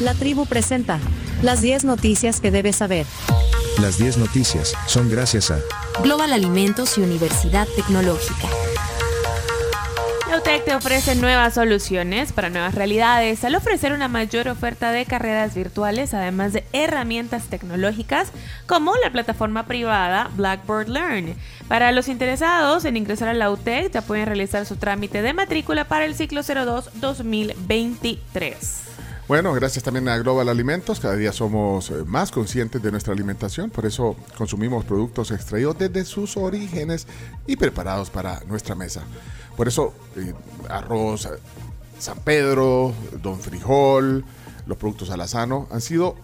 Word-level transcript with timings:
La 0.00 0.14
tribu 0.14 0.46
presenta 0.46 0.98
las 1.42 1.60
10 1.60 1.84
noticias 1.84 2.40
que 2.40 2.50
debes 2.50 2.76
saber. 2.76 3.04
Las 3.82 3.98
10 3.98 4.16
noticias 4.16 4.74
son 4.86 5.10
gracias 5.10 5.50
a 5.50 5.58
Global 6.02 6.32
Alimentos 6.32 6.96
y 6.96 7.02
Universidad 7.02 7.68
Tecnológica. 7.76 8.48
Lautec 10.30 10.64
te 10.64 10.74
ofrece 10.74 11.16
nuevas 11.16 11.52
soluciones 11.54 12.32
para 12.32 12.48
nuevas 12.48 12.74
realidades 12.74 13.44
al 13.44 13.56
ofrecer 13.56 13.92
una 13.92 14.08
mayor 14.08 14.48
oferta 14.48 14.90
de 14.90 15.04
carreras 15.04 15.54
virtuales, 15.54 16.14
además 16.14 16.54
de 16.54 16.64
herramientas 16.72 17.48
tecnológicas 17.48 18.32
como 18.66 18.94
la 19.02 19.10
plataforma 19.10 19.66
privada 19.66 20.30
Blackboard 20.36 20.88
Learn. 20.88 21.34
Para 21.68 21.92
los 21.92 22.08
interesados 22.08 22.86
en 22.86 22.96
ingresar 22.96 23.28
a 23.28 23.34
la 23.34 23.50
UTEC, 23.50 23.92
ya 23.92 24.00
pueden 24.00 24.24
realizar 24.26 24.64
su 24.64 24.76
trámite 24.76 25.20
de 25.20 25.34
matrícula 25.34 25.88
para 25.88 26.06
el 26.06 26.14
ciclo 26.14 26.40
02-2023. 26.42 28.89
Bueno, 29.30 29.52
gracias 29.52 29.84
también 29.84 30.08
a 30.08 30.18
Global 30.18 30.48
Alimentos. 30.48 30.98
Cada 30.98 31.14
día 31.14 31.32
somos 31.32 31.90
eh, 31.90 32.02
más 32.04 32.32
conscientes 32.32 32.82
de 32.82 32.90
nuestra 32.90 33.12
alimentación, 33.12 33.70
por 33.70 33.86
eso 33.86 34.16
consumimos 34.36 34.84
productos 34.84 35.30
extraídos 35.30 35.78
desde 35.78 36.04
sus 36.04 36.36
orígenes 36.36 37.06
y 37.46 37.54
preparados 37.54 38.10
para 38.10 38.40
nuestra 38.48 38.74
mesa. 38.74 39.02
Por 39.56 39.68
eso, 39.68 39.94
eh, 40.16 40.34
arroz 40.68 41.26
eh, 41.26 41.28
San 42.00 42.18
Pedro, 42.24 42.92
Don 43.22 43.38
Frijol, 43.38 44.24
los 44.66 44.76
productos 44.76 45.10
alazano 45.10 45.68
han 45.70 45.80
sido 45.80 46.16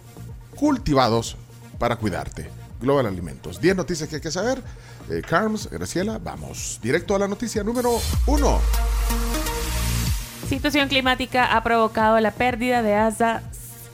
cultivados 0.57 1.37
para 1.79 1.95
cuidarte. 1.95 2.51
Global 2.81 3.07
Alimentos. 3.07 3.61
10 3.61 3.77
noticias 3.77 4.09
que 4.09 4.17
hay 4.17 4.21
que 4.21 4.33
saber. 4.33 4.61
Eh, 5.11 5.23
Carms, 5.25 5.71
Graciela, 5.71 6.19
vamos 6.19 6.81
directo 6.83 7.15
a 7.15 7.21
la 7.21 7.29
noticia 7.29 7.63
número 7.63 8.01
1. 8.27 8.61
Situación 10.49 10.89
climática 10.89 11.57
ha 11.57 11.63
provocado 11.65 12.21
la 12.21 12.31
pérdida 12.31 12.83
de 12.83 12.95
hasta 12.95 13.43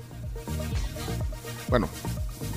Bueno, 1.68 1.88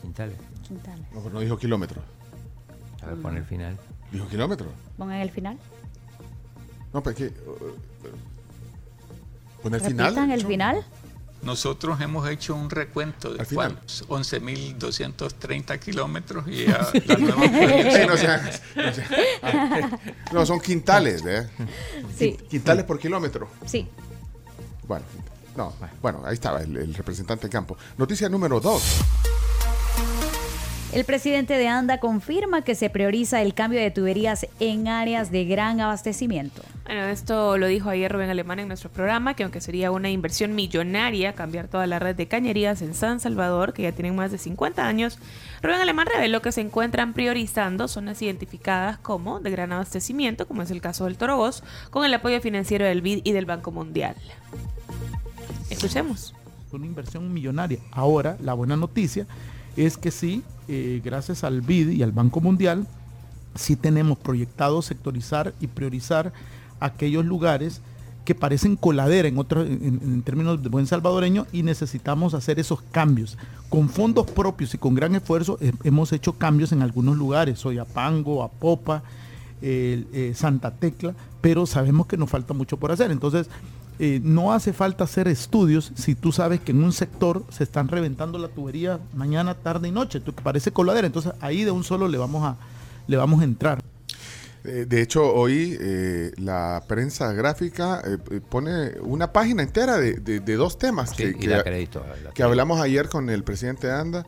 Quintales. 0.00 0.36
Quintales. 0.66 1.04
No, 1.12 1.28
no 1.30 1.40
dijo 1.40 1.58
kilómetros. 1.58 2.02
A 3.02 3.06
ver, 3.06 3.16
pon 3.16 3.36
el 3.36 3.44
final. 3.44 3.78
Dijo 4.12 4.26
kilómetros. 4.28 4.70
Pongan 4.98 5.20
el 5.20 5.30
final. 5.30 5.58
No, 6.92 7.02
pero 7.02 7.16
es 7.16 7.32
que. 7.32 7.40
Uh, 7.48 7.74
¿Pon 9.62 9.74
el 9.74 9.80
¿Repitan 9.80 10.12
final? 10.14 10.30
el 10.32 10.46
final? 10.46 10.84
Nosotros 11.42 11.98
hemos 12.02 12.28
hecho 12.28 12.54
un 12.54 12.68
recuento 12.68 13.32
de 13.32 13.40
Al 13.40 13.46
final. 13.46 13.80
11.230 13.86 15.78
kilómetros 15.78 16.46
y 16.48 16.66
a 16.66 16.86
la 17.06 17.16
nueva 17.16 17.36
proyección. 17.36 18.06
no, 18.08 18.16
sea, 18.18 18.50
no, 18.76 18.92
sea, 18.92 20.00
no, 20.32 20.44
son 20.46 20.60
quintales, 20.60 21.24
¿eh? 21.24 21.48
Sí. 22.14 22.36
Quintales 22.50 22.84
por 22.84 22.98
kilómetro. 22.98 23.48
Sí. 23.64 23.88
Bueno, 24.86 25.04
no, 25.56 25.72
bueno, 26.02 26.20
ahí 26.26 26.34
estaba 26.34 26.60
el, 26.62 26.76
el 26.76 26.92
representante 26.94 27.46
de 27.46 27.50
campo. 27.50 27.76
Noticia 27.96 28.28
número 28.28 28.60
2. 28.60 28.82
El 30.92 31.04
presidente 31.04 31.56
de 31.56 31.68
ANDA 31.68 32.00
confirma 32.00 32.62
que 32.62 32.74
se 32.74 32.90
prioriza 32.90 33.40
el 33.42 33.54
cambio 33.54 33.78
de 33.78 33.92
tuberías 33.92 34.48
en 34.58 34.88
áreas 34.88 35.30
de 35.30 35.44
gran 35.44 35.80
abastecimiento. 35.80 36.62
Bueno, 36.84 37.02
esto 37.02 37.56
lo 37.58 37.68
dijo 37.68 37.90
ayer 37.90 38.10
Rubén 38.10 38.28
Alemán 38.28 38.58
en 38.58 38.66
nuestro 38.66 38.90
programa, 38.90 39.34
que 39.34 39.44
aunque 39.44 39.60
sería 39.60 39.92
una 39.92 40.10
inversión 40.10 40.56
millonaria 40.56 41.36
cambiar 41.36 41.68
toda 41.68 41.86
la 41.86 42.00
red 42.00 42.16
de 42.16 42.26
cañerías 42.26 42.82
en 42.82 42.94
San 42.94 43.20
Salvador, 43.20 43.72
que 43.72 43.82
ya 43.82 43.92
tienen 43.92 44.16
más 44.16 44.32
de 44.32 44.38
50 44.38 44.84
años, 44.84 45.20
Rubén 45.62 45.80
Alemán 45.80 46.08
reveló 46.12 46.42
que 46.42 46.50
se 46.50 46.60
encuentran 46.60 47.12
priorizando 47.12 47.86
zonas 47.86 48.20
identificadas 48.20 48.98
como 48.98 49.38
de 49.38 49.50
gran 49.50 49.72
abastecimiento, 49.72 50.48
como 50.48 50.62
es 50.62 50.72
el 50.72 50.80
caso 50.80 51.04
del 51.04 51.16
Torobos, 51.16 51.62
con 51.90 52.04
el 52.04 52.12
apoyo 52.14 52.40
financiero 52.40 52.84
del 52.84 53.00
BID 53.00 53.20
y 53.22 53.30
del 53.30 53.46
Banco 53.46 53.70
Mundial. 53.70 54.16
Escuchemos. 55.70 56.34
Una 56.72 56.86
inversión 56.86 57.32
millonaria. 57.32 57.78
Ahora, 57.92 58.36
la 58.40 58.54
buena 58.54 58.76
noticia 58.76 59.28
es 59.86 59.96
que 59.96 60.10
sí, 60.10 60.42
eh, 60.68 61.00
gracias 61.04 61.44
al 61.44 61.60
BID 61.60 61.90
y 61.90 62.02
al 62.02 62.12
Banco 62.12 62.40
Mundial, 62.40 62.86
sí 63.54 63.76
tenemos 63.76 64.18
proyectado 64.18 64.82
sectorizar 64.82 65.54
y 65.60 65.66
priorizar 65.66 66.32
aquellos 66.80 67.24
lugares 67.24 67.80
que 68.24 68.34
parecen 68.34 68.76
coladera 68.76 69.28
en, 69.28 69.38
en, 69.38 70.22
términos 70.22 70.62
de 70.62 70.68
buen 70.68 70.86
salvadoreño 70.86 71.46
y 71.52 71.62
necesitamos 71.62 72.34
hacer 72.34 72.60
esos 72.60 72.80
cambios. 72.92 73.38
Con 73.68 73.88
fondos 73.88 74.30
propios 74.30 74.74
y 74.74 74.78
con 74.78 74.94
gran 74.94 75.14
esfuerzo 75.14 75.58
eh, 75.60 75.72
hemos 75.84 76.12
hecho 76.12 76.34
cambios 76.34 76.72
en 76.72 76.82
algunos 76.82 77.16
lugares, 77.16 77.58
Soyapango, 77.58 78.42
Apopa, 78.42 79.02
eh, 79.62 80.04
eh, 80.12 80.32
Santa 80.34 80.70
Tecla, 80.70 81.14
pero 81.40 81.66
sabemos 81.66 82.06
que 82.06 82.16
nos 82.16 82.30
falta 82.30 82.54
mucho 82.54 82.76
por 82.76 82.92
hacer. 82.92 83.10
Entonces, 83.10 83.48
eh, 84.00 84.18
no 84.22 84.54
hace 84.54 84.72
falta 84.72 85.04
hacer 85.04 85.28
estudios 85.28 85.92
si 85.94 86.14
tú 86.14 86.32
sabes 86.32 86.60
que 86.60 86.72
en 86.72 86.82
un 86.82 86.92
sector 86.92 87.44
se 87.50 87.64
están 87.64 87.88
reventando 87.88 88.38
la 88.38 88.48
tubería 88.48 88.98
mañana, 89.14 89.54
tarde 89.54 89.88
y 89.88 89.90
noche, 89.92 90.22
que 90.22 90.32
parece 90.32 90.72
coladera. 90.72 91.06
Entonces 91.06 91.32
ahí 91.40 91.64
de 91.64 91.70
un 91.70 91.84
solo 91.84 92.08
le 92.08 92.16
vamos 92.16 92.42
a, 92.44 92.56
le 93.06 93.16
vamos 93.18 93.42
a 93.42 93.44
entrar. 93.44 93.78
Eh, 94.64 94.86
de 94.88 95.02
hecho, 95.02 95.32
hoy 95.34 95.76
eh, 95.78 96.32
la 96.36 96.82
prensa 96.86 97.32
gráfica 97.32 98.02
eh, 98.04 98.40
pone 98.40 98.92
una 99.02 99.32
página 99.32 99.62
entera 99.62 99.98
de, 99.98 100.14
de, 100.14 100.40
de 100.40 100.54
dos 100.54 100.78
temas 100.78 101.10
sí, 101.10 101.16
que, 101.16 101.28
y 101.30 101.34
que, 101.34 101.48
da 101.48 101.62
crédito, 101.62 102.04
que 102.34 102.42
hablamos 102.42 102.80
ayer 102.80 103.08
con 103.08 103.30
el 103.30 103.44
presidente 103.44 103.86
de 103.86 103.92
ANDA. 103.92 104.26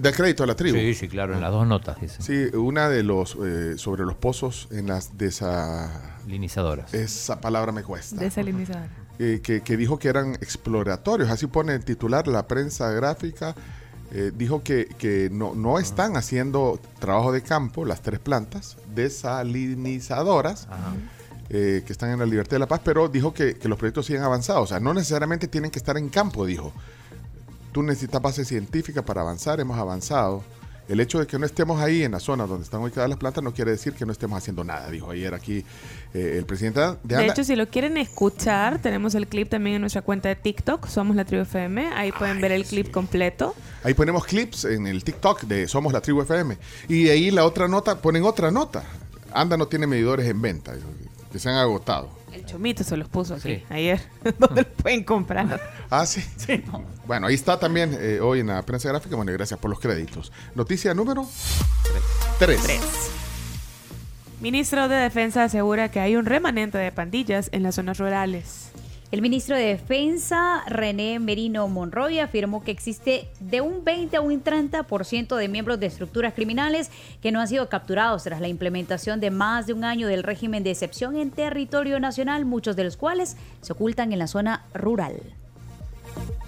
Da 0.00 0.12
crédito 0.12 0.44
a 0.44 0.46
la 0.46 0.54
tribu. 0.54 0.76
Sí, 0.76 0.94
sí, 0.94 1.08
claro, 1.08 1.32
en 1.32 1.40
las 1.40 1.50
dos 1.50 1.66
notas, 1.66 1.98
dice. 1.98 2.20
Sí, 2.20 2.54
una 2.56 2.90
de 2.90 3.02
los 3.02 3.38
sobre 3.76 4.04
los 4.04 4.16
pozos 4.16 4.68
en 4.70 4.86
las 4.86 5.16
desalinizadoras. 5.16 6.92
Esa 6.92 7.40
palabra 7.40 7.72
me 7.72 7.82
cuesta. 7.82 8.16
Desalinizadoras. 8.16 9.07
Eh, 9.20 9.40
que, 9.42 9.62
que, 9.62 9.76
dijo 9.76 9.98
que 9.98 10.08
eran 10.08 10.34
exploratorios. 10.34 11.28
Así 11.30 11.46
pone 11.48 11.74
el 11.74 11.84
titular 11.84 12.28
la 12.28 12.46
prensa 12.46 12.90
gráfica. 12.92 13.54
Eh, 14.12 14.32
dijo 14.34 14.62
que, 14.62 14.86
que 14.86 15.28
no, 15.30 15.54
no, 15.54 15.78
están 15.78 16.16
haciendo 16.16 16.80
trabajo 16.98 17.32
de 17.32 17.42
campo 17.42 17.84
las 17.84 18.00
tres 18.00 18.20
plantas 18.20 18.78
desalinizadoras 18.94 20.66
eh, 21.50 21.82
que 21.84 21.92
están 21.92 22.10
en 22.10 22.18
la 22.20 22.24
Libertad 22.24 22.52
de 22.52 22.60
la 22.60 22.68
Paz, 22.68 22.80
pero 22.82 23.08
dijo 23.08 23.34
que, 23.34 23.56
que, 23.56 23.68
los 23.68 23.76
proyectos 23.76 24.06
siguen 24.06 24.22
avanzados. 24.22 24.62
O 24.62 24.66
sea, 24.66 24.80
no 24.80 24.94
necesariamente 24.94 25.46
tienen 25.48 25.70
que 25.70 25.78
estar 25.78 25.98
en 25.98 26.08
campo, 26.08 26.46
dijo. 26.46 26.72
tú 27.72 27.82
necesitas 27.82 28.22
base 28.22 28.44
científica 28.44 29.04
para 29.04 29.20
avanzar, 29.20 29.60
hemos 29.60 29.78
avanzado. 29.78 30.42
El 30.88 31.00
hecho 31.00 31.18
de 31.18 31.26
que 31.26 31.38
no 31.38 31.44
estemos 31.44 31.80
ahí 31.80 32.02
en 32.02 32.12
la 32.12 32.20
zona 32.20 32.46
donde 32.46 32.64
están 32.64 32.80
ubicadas 32.80 33.10
las 33.10 33.18
plantas 33.18 33.44
no 33.44 33.52
quiere 33.52 33.72
decir 33.72 33.92
que 33.92 34.06
no 34.06 34.12
estemos 34.12 34.38
haciendo 34.38 34.64
nada, 34.64 34.88
dijo 34.90 35.10
ayer 35.10 35.34
aquí 35.34 35.62
eh, 36.14 36.36
el 36.38 36.46
presidente 36.46 36.80
de 36.80 36.96
De 37.04 37.16
ANDA. 37.16 37.32
hecho, 37.32 37.44
si 37.44 37.56
lo 37.56 37.68
quieren 37.68 37.98
escuchar, 37.98 38.80
tenemos 38.80 39.14
el 39.14 39.26
clip 39.26 39.50
también 39.50 39.76
en 39.76 39.82
nuestra 39.82 40.00
cuenta 40.00 40.30
de 40.30 40.36
TikTok, 40.36 40.86
Somos 40.88 41.14
la 41.14 41.26
Tribu 41.26 41.42
FM. 41.42 41.88
Ahí 41.94 42.10
pueden 42.12 42.40
ver 42.40 42.52
el 42.52 42.64
clip 42.64 42.90
completo. 42.90 43.54
Ahí 43.84 43.92
ponemos 43.92 44.24
clips 44.24 44.64
en 44.64 44.86
el 44.86 45.04
TikTok 45.04 45.42
de 45.42 45.68
Somos 45.68 45.92
la 45.92 46.00
Tribu 46.00 46.22
FM. 46.22 46.56
Y 46.88 47.04
de 47.04 47.10
ahí 47.10 47.30
la 47.30 47.44
otra 47.44 47.68
nota, 47.68 48.00
ponen 48.00 48.24
otra 48.24 48.50
nota. 48.50 48.84
Anda 49.32 49.58
no 49.58 49.68
tiene 49.68 49.86
medidores 49.86 50.26
en 50.26 50.40
venta, 50.40 50.74
que 51.30 51.38
se 51.38 51.50
han 51.50 51.56
agotado. 51.56 52.17
El 52.32 52.44
chomito 52.46 52.84
se 52.84 52.96
los 52.96 53.08
puso 53.08 53.34
aquí 53.34 53.56
Sí. 53.56 53.64
ayer, 53.70 54.00
donde 54.38 54.62
lo 54.62 54.68
pueden 54.68 55.04
comprar. 55.04 55.60
Ah, 55.90 56.04
sí. 56.04 56.22
Bueno, 57.06 57.28
ahí 57.28 57.34
está 57.34 57.58
también 57.58 57.96
eh, 57.98 58.20
hoy 58.20 58.40
en 58.40 58.48
la 58.48 58.60
prensa 58.62 58.90
gráfica. 58.90 59.16
Bueno, 59.16 59.30
y 59.30 59.34
gracias 59.34 59.58
por 59.58 59.70
los 59.70 59.80
créditos. 59.80 60.30
Noticia 60.54 60.92
número 60.92 61.26
3. 62.38 62.60
Ministro 64.40 64.86
de 64.88 64.96
Defensa 64.96 65.44
asegura 65.44 65.90
que 65.90 65.98
hay 66.00 66.14
un 66.16 66.26
remanente 66.26 66.76
de 66.76 66.92
pandillas 66.92 67.48
en 67.52 67.62
las 67.62 67.76
zonas 67.76 67.98
rurales. 67.98 68.68
El 69.10 69.22
ministro 69.22 69.56
de 69.56 69.62
Defensa, 69.62 70.62
René 70.66 71.18
Merino 71.18 71.66
Monroy, 71.66 72.18
afirmó 72.18 72.62
que 72.62 72.70
existe 72.70 73.30
de 73.40 73.62
un 73.62 73.82
20 73.82 74.18
a 74.18 74.20
un 74.20 74.44
30% 74.44 75.34
de 75.34 75.48
miembros 75.48 75.80
de 75.80 75.86
estructuras 75.86 76.34
criminales 76.34 76.90
que 77.22 77.32
no 77.32 77.40
han 77.40 77.48
sido 77.48 77.70
capturados 77.70 78.24
tras 78.24 78.42
la 78.42 78.48
implementación 78.48 79.18
de 79.18 79.30
más 79.30 79.66
de 79.66 79.72
un 79.72 79.84
año 79.84 80.08
del 80.08 80.24
régimen 80.24 80.62
de 80.62 80.72
excepción 80.72 81.16
en 81.16 81.30
territorio 81.30 81.98
nacional, 82.00 82.44
muchos 82.44 82.76
de 82.76 82.84
los 82.84 82.98
cuales 82.98 83.38
se 83.62 83.72
ocultan 83.72 84.12
en 84.12 84.18
la 84.18 84.26
zona 84.26 84.66
rural. 84.74 85.14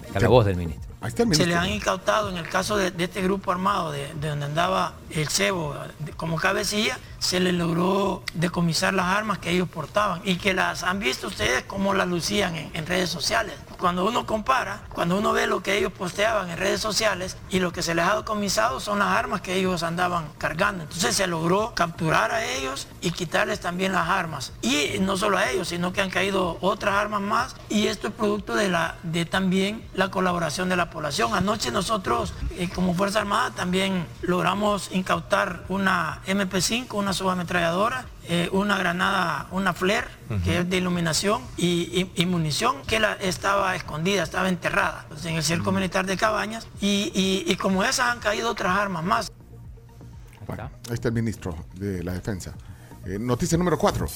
Está 0.06 0.20
la 0.20 0.28
voz 0.28 0.44
del 0.44 0.56
ministro. 0.56 0.90
Ahí 1.00 1.08
está 1.08 1.22
el 1.22 1.34
Se 1.34 1.46
le 1.46 1.54
han 1.54 1.70
incautado 1.70 2.28
en 2.28 2.36
el 2.36 2.46
caso 2.46 2.76
de, 2.76 2.90
de 2.90 3.04
este 3.04 3.22
grupo 3.22 3.52
armado, 3.52 3.90
de, 3.90 4.06
de 4.20 4.28
donde 4.28 4.44
andaba 4.44 4.96
el 5.14 5.28
cebo 5.28 5.74
como 6.18 6.36
cabecilla, 6.36 6.98
se 7.20 7.38
le 7.38 7.52
logró 7.52 8.24
decomisar 8.34 8.94
las 8.94 9.06
armas 9.06 9.38
que 9.38 9.50
ellos 9.50 9.68
portaban 9.68 10.20
y 10.24 10.36
que 10.36 10.54
las 10.54 10.82
han 10.82 10.98
visto 10.98 11.28
ustedes 11.28 11.62
cómo 11.64 11.94
las 11.94 12.08
lucían 12.08 12.56
en, 12.56 12.70
en 12.74 12.86
redes 12.86 13.10
sociales. 13.10 13.54
Cuando 13.78 14.04
uno 14.04 14.26
compara, 14.26 14.82
cuando 14.92 15.16
uno 15.16 15.32
ve 15.32 15.46
lo 15.46 15.62
que 15.62 15.78
ellos 15.78 15.92
posteaban 15.92 16.50
en 16.50 16.56
redes 16.58 16.80
sociales 16.80 17.36
y 17.48 17.60
lo 17.60 17.72
que 17.72 17.82
se 17.82 17.94
les 17.94 18.04
ha 18.04 18.16
decomisado 18.16 18.80
son 18.80 18.98
las 18.98 19.08
armas 19.08 19.40
que 19.40 19.54
ellos 19.54 19.82
andaban 19.82 20.28
cargando. 20.38 20.82
Entonces 20.82 21.14
se 21.14 21.26
logró 21.26 21.74
capturar 21.74 22.32
a 22.32 22.44
ellos 22.44 22.88
y 23.00 23.12
quitarles 23.12 23.60
también 23.60 23.92
las 23.92 24.08
armas. 24.08 24.52
Y 24.62 24.98
no 25.00 25.16
solo 25.16 25.38
a 25.38 25.50
ellos, 25.50 25.68
sino 25.68 25.92
que 25.92 26.00
han 26.00 26.10
caído 26.10 26.58
otras 26.60 26.94
armas 26.94 27.20
más 27.20 27.56
y 27.68 27.86
esto 27.86 28.08
es 28.08 28.14
producto 28.14 28.54
de, 28.54 28.68
la, 28.68 28.96
de 29.02 29.24
también 29.24 29.86
la 29.94 30.10
colaboración 30.10 30.68
de 30.68 30.76
la 30.76 30.90
población. 30.90 31.34
Anoche 31.34 31.70
nosotros 31.70 32.34
eh, 32.56 32.68
como 32.74 32.94
Fuerza 32.94 33.20
Armada 33.20 33.50
también 33.50 34.06
logramos 34.22 34.90
incautar 34.92 35.64
una 35.68 36.20
MP5, 36.26 36.94
una 36.94 37.09
subametralladora, 37.12 38.04
eh, 38.28 38.48
una 38.52 38.76
granada, 38.78 39.46
una 39.50 39.72
flare, 39.72 40.06
que 40.44 40.58
es 40.60 40.70
de 40.70 40.76
iluminación, 40.76 41.42
y, 41.56 42.10
y- 42.16 42.22
y 42.22 42.26
munición 42.26 42.82
que 42.86 43.00
la, 43.00 43.14
estaba 43.14 43.74
escondida, 43.74 44.22
estaba 44.22 44.48
enterrada 44.48 45.06
pues, 45.08 45.24
en 45.24 45.34
el 45.36 45.42
cerco 45.42 45.72
militar 45.72 46.06
de 46.06 46.16
Cabañas. 46.16 46.66
Y, 46.80 47.10
y- 47.14 47.44
y 47.50 47.56
como 47.56 47.82
esas 47.82 48.06
han 48.12 48.20
caído 48.20 48.50
otras 48.50 48.76
armas 48.76 49.02
más. 49.04 49.32
Bueno, 50.46 50.70
ahí 50.88 50.94
está 50.94 51.08
el 51.08 51.14
ministro 51.14 51.54
de 51.74 52.02
la 52.02 52.12
Defensa. 52.12 52.54
Eh, 53.06 53.18
noticia 53.18 53.56
número 53.56 53.78
4. 53.78 54.06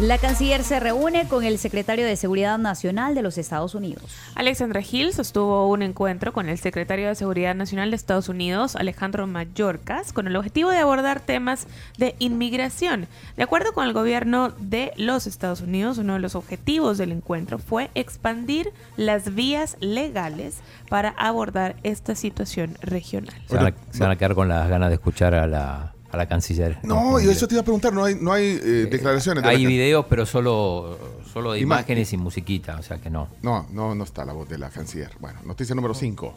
La 0.00 0.18
canciller 0.18 0.64
se 0.64 0.80
reúne 0.80 1.28
con 1.28 1.44
el 1.44 1.58
secretario 1.58 2.04
de 2.04 2.16
Seguridad 2.16 2.58
Nacional 2.58 3.14
de 3.14 3.22
los 3.22 3.38
Estados 3.38 3.76
Unidos. 3.76 4.04
Alexandra 4.34 4.80
Hill 4.80 5.12
sostuvo 5.12 5.68
un 5.70 5.82
encuentro 5.82 6.32
con 6.32 6.48
el 6.48 6.58
secretario 6.58 7.06
de 7.06 7.14
Seguridad 7.14 7.54
Nacional 7.54 7.90
de 7.90 7.96
Estados 7.96 8.28
Unidos, 8.28 8.74
Alejandro 8.74 9.26
Mayorkas, 9.28 10.12
con 10.12 10.26
el 10.26 10.34
objetivo 10.34 10.70
de 10.70 10.78
abordar 10.78 11.20
temas 11.20 11.68
de 11.96 12.16
inmigración. 12.18 13.06
De 13.36 13.44
acuerdo 13.44 13.72
con 13.72 13.86
el 13.86 13.92
gobierno 13.92 14.52
de 14.58 14.92
los 14.96 15.28
Estados 15.28 15.60
Unidos, 15.60 15.98
uno 15.98 16.14
de 16.14 16.20
los 16.20 16.34
objetivos 16.34 16.98
del 16.98 17.12
encuentro 17.12 17.58
fue 17.58 17.90
expandir 17.94 18.72
las 18.96 19.34
vías 19.34 19.76
legales 19.78 20.56
para 20.88 21.10
abordar 21.10 21.76
esta 21.84 22.16
situación 22.16 22.76
regional. 22.80 23.34
Se 23.48 23.56
van, 23.56 23.66
a, 23.66 23.74
se 23.92 24.00
van 24.00 24.10
a 24.10 24.16
quedar 24.16 24.34
con 24.34 24.48
las 24.48 24.68
ganas 24.68 24.88
de 24.88 24.94
escuchar 24.94 25.34
a 25.34 25.46
la, 25.46 25.93
a 26.14 26.16
la 26.16 26.26
canciller. 26.26 26.78
No, 26.82 27.20
y 27.20 27.28
eso 27.28 27.46
te 27.46 27.54
iba 27.54 27.60
a 27.60 27.64
preguntar. 27.64 27.92
No 27.92 28.04
hay, 28.04 28.14
no 28.14 28.32
hay 28.32 28.58
eh, 28.62 28.88
declaraciones. 28.90 29.42
de 29.42 29.50
la 29.50 29.56
Hay 29.56 29.66
videos, 29.66 30.06
pero 30.08 30.24
solo, 30.26 30.98
solo 31.32 31.52
de 31.52 31.60
imágenes 31.60 32.12
y 32.12 32.16
musiquita, 32.16 32.76
o 32.78 32.82
sea 32.82 32.98
que 32.98 33.10
no. 33.10 33.28
No, 33.42 33.66
no, 33.70 33.94
no 33.94 34.04
está 34.04 34.24
la 34.24 34.32
voz 34.32 34.48
de 34.48 34.58
la 34.58 34.70
canciller. 34.70 35.10
Bueno, 35.20 35.40
noticia 35.44 35.74
número 35.74 35.94
5. 35.94 36.34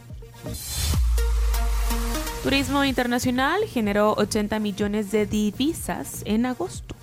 Turismo 2.42 2.84
internacional 2.84 3.62
generó 3.66 4.14
80 4.14 4.58
millones 4.60 5.10
de 5.10 5.26
divisas 5.26 6.22
en 6.24 6.46
agosto. 6.46 6.97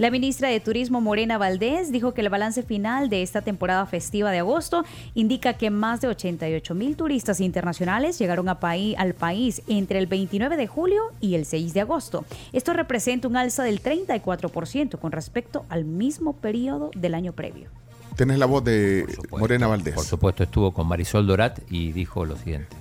La 0.00 0.10
ministra 0.10 0.48
de 0.48 0.60
Turismo 0.60 1.02
Morena 1.02 1.36
Valdés 1.36 1.92
dijo 1.92 2.14
que 2.14 2.22
el 2.22 2.30
balance 2.30 2.62
final 2.62 3.10
de 3.10 3.20
esta 3.20 3.42
temporada 3.42 3.84
festiva 3.84 4.30
de 4.30 4.38
agosto 4.38 4.82
indica 5.12 5.58
que 5.58 5.68
más 5.68 6.00
de 6.00 6.08
88 6.08 6.74
mil 6.74 6.96
turistas 6.96 7.38
internacionales 7.38 8.18
llegaron 8.18 8.48
a 8.48 8.60
paí- 8.60 8.94
al 8.96 9.12
país 9.12 9.60
entre 9.68 9.98
el 9.98 10.06
29 10.06 10.56
de 10.56 10.66
julio 10.66 11.02
y 11.20 11.34
el 11.34 11.44
6 11.44 11.74
de 11.74 11.82
agosto. 11.82 12.24
Esto 12.54 12.72
representa 12.72 13.28
un 13.28 13.36
alza 13.36 13.62
del 13.62 13.82
34% 13.82 14.98
con 14.98 15.12
respecto 15.12 15.66
al 15.68 15.84
mismo 15.84 16.32
periodo 16.32 16.90
del 16.96 17.12
año 17.14 17.34
previo. 17.34 17.68
Tenés 18.16 18.38
la 18.38 18.46
voz 18.46 18.64
de 18.64 19.04
supuesto. 19.06 19.36
Morena 19.36 19.66
Valdés. 19.66 19.92
Por 19.94 20.04
supuesto, 20.04 20.42
estuvo 20.44 20.72
con 20.72 20.88
Marisol 20.88 21.26
Dorat 21.26 21.58
y 21.70 21.92
dijo 21.92 22.24
lo 22.24 22.38
siguiente. 22.38 22.74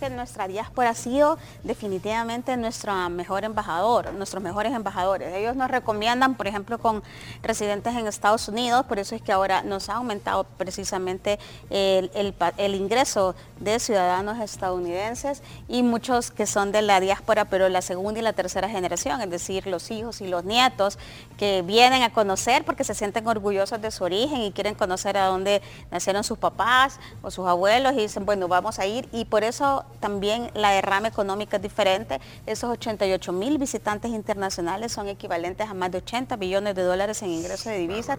Que 0.00 0.10
nuestra 0.10 0.48
diáspora 0.48 0.90
ha 0.90 0.94
sido 0.94 1.38
definitivamente 1.62 2.56
nuestro 2.56 3.10
mejor 3.10 3.44
embajador, 3.44 4.12
nuestros 4.14 4.42
mejores 4.42 4.72
embajadores. 4.72 5.32
Ellos 5.34 5.54
nos 5.54 5.70
recomiendan, 5.70 6.34
por 6.34 6.46
ejemplo, 6.46 6.78
con 6.78 7.02
residentes 7.42 7.94
en 7.94 8.06
Estados 8.06 8.48
Unidos, 8.48 8.86
por 8.86 8.98
eso 8.98 9.14
es 9.14 9.22
que 9.22 9.30
ahora 9.30 9.62
nos 9.62 9.88
ha 9.88 9.94
aumentado 9.94 10.44
precisamente 10.56 11.38
el, 11.68 12.34
el 12.56 12.74
ingreso 12.74 13.34
de 13.60 13.78
ciudadanos 13.78 14.40
estadounidenses 14.40 15.42
y 15.68 15.82
muchos 15.82 16.30
que 16.30 16.46
son 16.46 16.72
de 16.72 16.80
la 16.82 16.98
diáspora, 16.98 17.44
pero 17.44 17.68
la 17.68 17.82
segunda 17.82 18.20
y 18.20 18.22
la 18.22 18.32
tercera 18.32 18.68
generación, 18.68 19.20
es 19.20 19.30
decir, 19.30 19.66
los 19.66 19.90
hijos 19.90 20.22
y 20.22 20.26
los 20.26 20.44
nietos 20.44 20.98
que 21.36 21.62
vienen 21.62 22.02
a 22.02 22.10
conocer 22.10 22.64
porque 22.64 22.84
se 22.84 22.94
sienten 22.94 23.26
orgullosos 23.26 23.80
de 23.82 23.90
su 23.90 24.04
origen 24.04 24.40
y 24.40 24.52
quieren 24.52 24.74
conocer 24.74 25.18
a 25.18 25.26
dónde 25.26 25.60
nacieron 25.90 26.24
sus 26.24 26.38
papás 26.38 26.98
o 27.22 27.30
sus 27.30 27.46
abuelos 27.46 27.92
y 27.92 27.96
dicen, 27.96 28.24
bueno, 28.24 28.48
vamos 28.48 28.78
a 28.78 28.86
ir. 28.86 29.08
Y 29.12 29.26
por 29.26 29.44
eso 29.44 29.84
también 29.98 30.50
la 30.54 30.70
derrama 30.70 31.08
económica 31.08 31.56
es 31.56 31.62
diferente. 31.62 32.20
Esos 32.46 32.70
88 32.70 33.32
mil 33.32 33.58
visitantes 33.58 34.10
internacionales 34.12 34.92
son 34.92 35.08
equivalentes 35.08 35.68
a 35.68 35.74
más 35.74 35.90
de 35.90 35.98
80 35.98 36.36
billones 36.36 36.74
de 36.74 36.82
dólares 36.82 37.20
en 37.22 37.30
ingresos 37.30 37.66
de 37.66 37.78
divisas. 37.78 38.18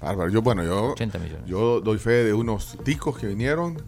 Bárbaro. 0.00 0.28
Yo, 0.30 0.42
bueno, 0.42 0.62
yo, 0.64 0.92
80 0.92 1.18
millones. 1.18 1.46
yo 1.46 1.80
doy 1.80 1.98
fe 1.98 2.24
de 2.24 2.34
unos 2.34 2.76
ticos 2.84 3.16
que 3.18 3.26
vinieron, 3.28 3.80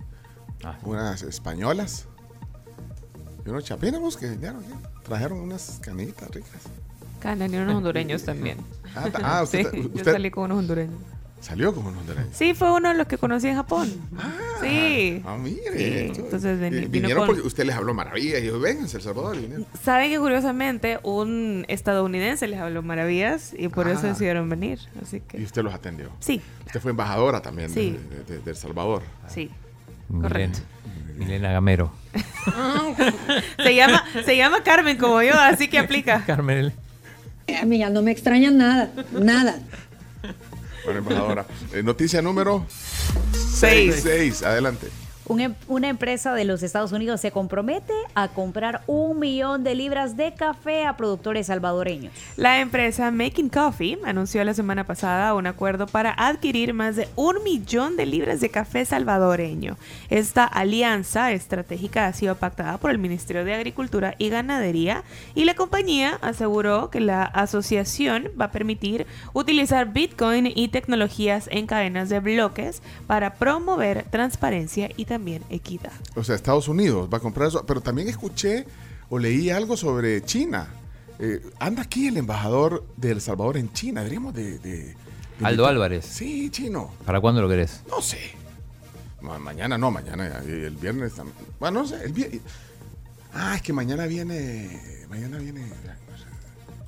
Ah. 0.64 0.76
unas 0.82 1.22
españolas 1.22 2.06
y 3.46 3.50
unos 3.50 3.64
chapínamos 3.64 4.16
que 4.16 4.28
vinieron. 4.30 4.62
Trajeron 5.04 5.38
unas 5.40 5.78
canitas 5.82 6.28
ricas. 6.30 6.62
Y 7.24 7.56
unos 7.56 7.74
hondureños 7.76 8.22
también. 8.24 8.58
Ah, 8.94 9.08
ah, 9.22 9.42
usted, 9.42 9.70
Sí, 9.72 9.90
yo 9.94 10.04
salí 10.04 10.30
con 10.30 10.44
unos 10.44 10.58
hondureños. 10.58 10.98
salió 11.40 11.74
como 11.74 11.88
unos 11.88 12.00
hondureños. 12.00 12.30
Sí, 12.36 12.54
fue 12.54 12.72
uno 12.72 12.88
de 12.88 12.94
los 12.94 13.06
que 13.06 13.18
conocí 13.18 13.48
en 13.48 13.56
Japón. 13.56 13.88
Sí. 14.68 15.22
Ah, 15.26 15.36
mire. 15.36 16.12
Sí, 16.14 16.20
entonces 16.20 16.60
Eh, 16.60 16.70
vino 16.70 16.88
vinieron 16.88 17.18
con- 17.18 17.26
porque 17.34 17.46
usted 17.46 17.64
les 17.64 17.74
habló 17.76 17.94
maravillas. 17.94 18.42
Y 18.42 18.46
yo, 18.46 18.60
vengan, 18.60 18.84
El 18.84 18.90
Salvador. 19.02 19.36
y 19.36 19.40
vinieron. 19.40 19.66
Saben 19.82 20.10
que 20.10 20.18
curiosamente 20.18 20.98
un 21.02 21.64
estadounidense 21.68 22.46
les 22.48 22.58
habló 22.60 22.82
maravillas 22.82 23.54
y 23.58 23.68
por 23.68 23.88
eso 23.88 24.00
Ah. 24.04 24.08
decidieron 24.08 24.48
venir. 24.48 24.78
Así 25.02 25.16
Y 25.16 25.20
que 25.20 25.42
usted 25.44 25.62
los 25.62 25.74
atendió. 25.74 26.10
sí, 26.20 26.40
Usted 26.66 26.80
fue 26.80 26.90
embajadora 26.90 27.40
también 27.40 27.70
Sí. 27.70 27.96
de, 28.26 28.34
de- 28.34 28.42
de 28.42 28.50
El 28.50 28.56
Salvador. 28.56 29.02
sí. 29.28 29.50
Milena, 30.08 30.28
Correcto. 30.28 30.58
Milena 31.18 31.52
Gamero. 31.52 31.92
Se 33.62 33.74
llama, 33.74 34.04
se 34.24 34.36
llama 34.36 34.62
Carmen 34.62 34.96
como 34.96 35.22
yo, 35.22 35.34
así 35.34 35.68
que 35.68 35.78
aplica. 35.78 36.22
Carmen. 36.26 36.72
A 37.60 37.64
mí 37.64 37.78
ya 37.78 37.90
no 37.90 38.02
me 38.02 38.10
extraña 38.10 38.50
nada, 38.50 38.90
nada. 39.12 39.58
Bueno, 40.88 41.00
embajadora. 41.00 41.46
Eh, 41.74 41.82
noticia 41.82 42.22
número 42.22 42.64
Seis. 43.32 44.00
6. 44.02 44.42
Adelante. 44.42 44.88
Un 45.28 45.40
em- 45.40 45.54
una 45.68 45.88
empresa 45.88 46.32
de 46.32 46.46
los 46.46 46.62
Estados 46.62 46.92
Unidos 46.92 47.20
se 47.20 47.30
compromete 47.30 47.92
a 48.14 48.28
comprar 48.28 48.80
un 48.86 49.18
millón 49.18 49.62
de 49.62 49.74
libras 49.74 50.16
de 50.16 50.32
café 50.32 50.86
a 50.86 50.96
productores 50.96 51.48
salvadoreños. 51.48 52.14
La 52.36 52.60
empresa 52.60 53.10
Making 53.10 53.50
Coffee 53.50 53.98
anunció 54.06 54.42
la 54.44 54.54
semana 54.54 54.84
pasada 54.84 55.34
un 55.34 55.46
acuerdo 55.46 55.86
para 55.86 56.12
adquirir 56.16 56.72
más 56.72 56.96
de 56.96 57.08
un 57.14 57.42
millón 57.44 57.96
de 57.96 58.06
libras 58.06 58.40
de 58.40 58.48
café 58.48 58.86
salvadoreño. 58.86 59.76
Esta 60.08 60.44
alianza 60.44 61.32
estratégica 61.32 62.06
ha 62.06 62.12
sido 62.14 62.36
pactada 62.36 62.78
por 62.78 62.90
el 62.90 62.96
Ministerio 62.96 63.44
de 63.44 63.52
Agricultura 63.52 64.14
y 64.16 64.30
Ganadería 64.30 65.04
y 65.34 65.44
la 65.44 65.54
compañía 65.54 66.18
aseguró 66.22 66.88
que 66.88 67.00
la 67.00 67.22
asociación 67.22 68.30
va 68.40 68.46
a 68.46 68.50
permitir 68.50 69.06
utilizar 69.34 69.92
Bitcoin 69.92 70.50
y 70.54 70.68
tecnologías 70.68 71.50
en 71.52 71.66
cadenas 71.66 72.08
de 72.08 72.20
bloques 72.20 72.82
para 73.06 73.34
promover 73.34 74.04
transparencia 74.10 74.88
y 74.96 75.04
también 75.04 75.17
también 75.18 75.42
equidad. 75.50 75.92
O 76.14 76.22
sea, 76.22 76.34
Estados 76.36 76.68
Unidos 76.68 77.08
va 77.12 77.18
a 77.18 77.20
comprar 77.20 77.48
eso. 77.48 77.66
Pero 77.66 77.80
también 77.80 78.08
escuché 78.08 78.64
o 79.10 79.18
leí 79.18 79.50
algo 79.50 79.76
sobre 79.76 80.22
China. 80.24 80.68
Eh, 81.18 81.40
anda 81.58 81.82
aquí 81.82 82.06
el 82.06 82.16
embajador 82.16 82.86
de 82.96 83.10
El 83.10 83.20
Salvador 83.20 83.56
en 83.56 83.72
China. 83.72 84.00
Deberíamos 84.00 84.32
de... 84.34 84.58
de- 84.58 84.94
de 85.38 85.46
Aldo 85.46 85.66
Álvarez. 85.66 86.04
Sí, 86.04 86.50
chino. 86.50 86.90
¿Para 87.04 87.20
cuándo 87.20 87.40
lo 87.42 87.48
querés? 87.48 87.82
No 87.88 88.00
sé. 88.02 88.18
Ma- 89.20 89.38
mañana 89.38 89.78
no, 89.78 89.90
mañana 89.92 90.28
ya, 90.28 90.44
y 90.44 90.50
el 90.64 90.74
viernes 90.76 91.16
tam- 91.16 91.30
Bueno, 91.60 91.82
no 91.82 91.86
sé. 91.88 92.04
El 92.04 92.40
Ah, 93.32 93.54
es 93.56 93.62
que 93.62 93.72
mañana 93.72 94.06
viene. 94.06 95.06
Mañana 95.08 95.38
viene 95.38 95.70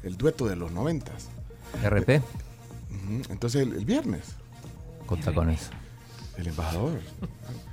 el 0.02 0.16
dueto 0.16 0.46
de 0.48 0.56
los 0.56 0.72
noventas. 0.72 1.28
RP, 1.84 2.18
Ujú, 2.18 3.22
Entonces 3.30 3.62
el, 3.62 3.72
el 3.74 3.84
viernes. 3.84 4.22
conta 5.06 5.32
con 5.32 5.48
eso. 5.50 5.70
El 6.36 6.48
embajador. 6.48 7.00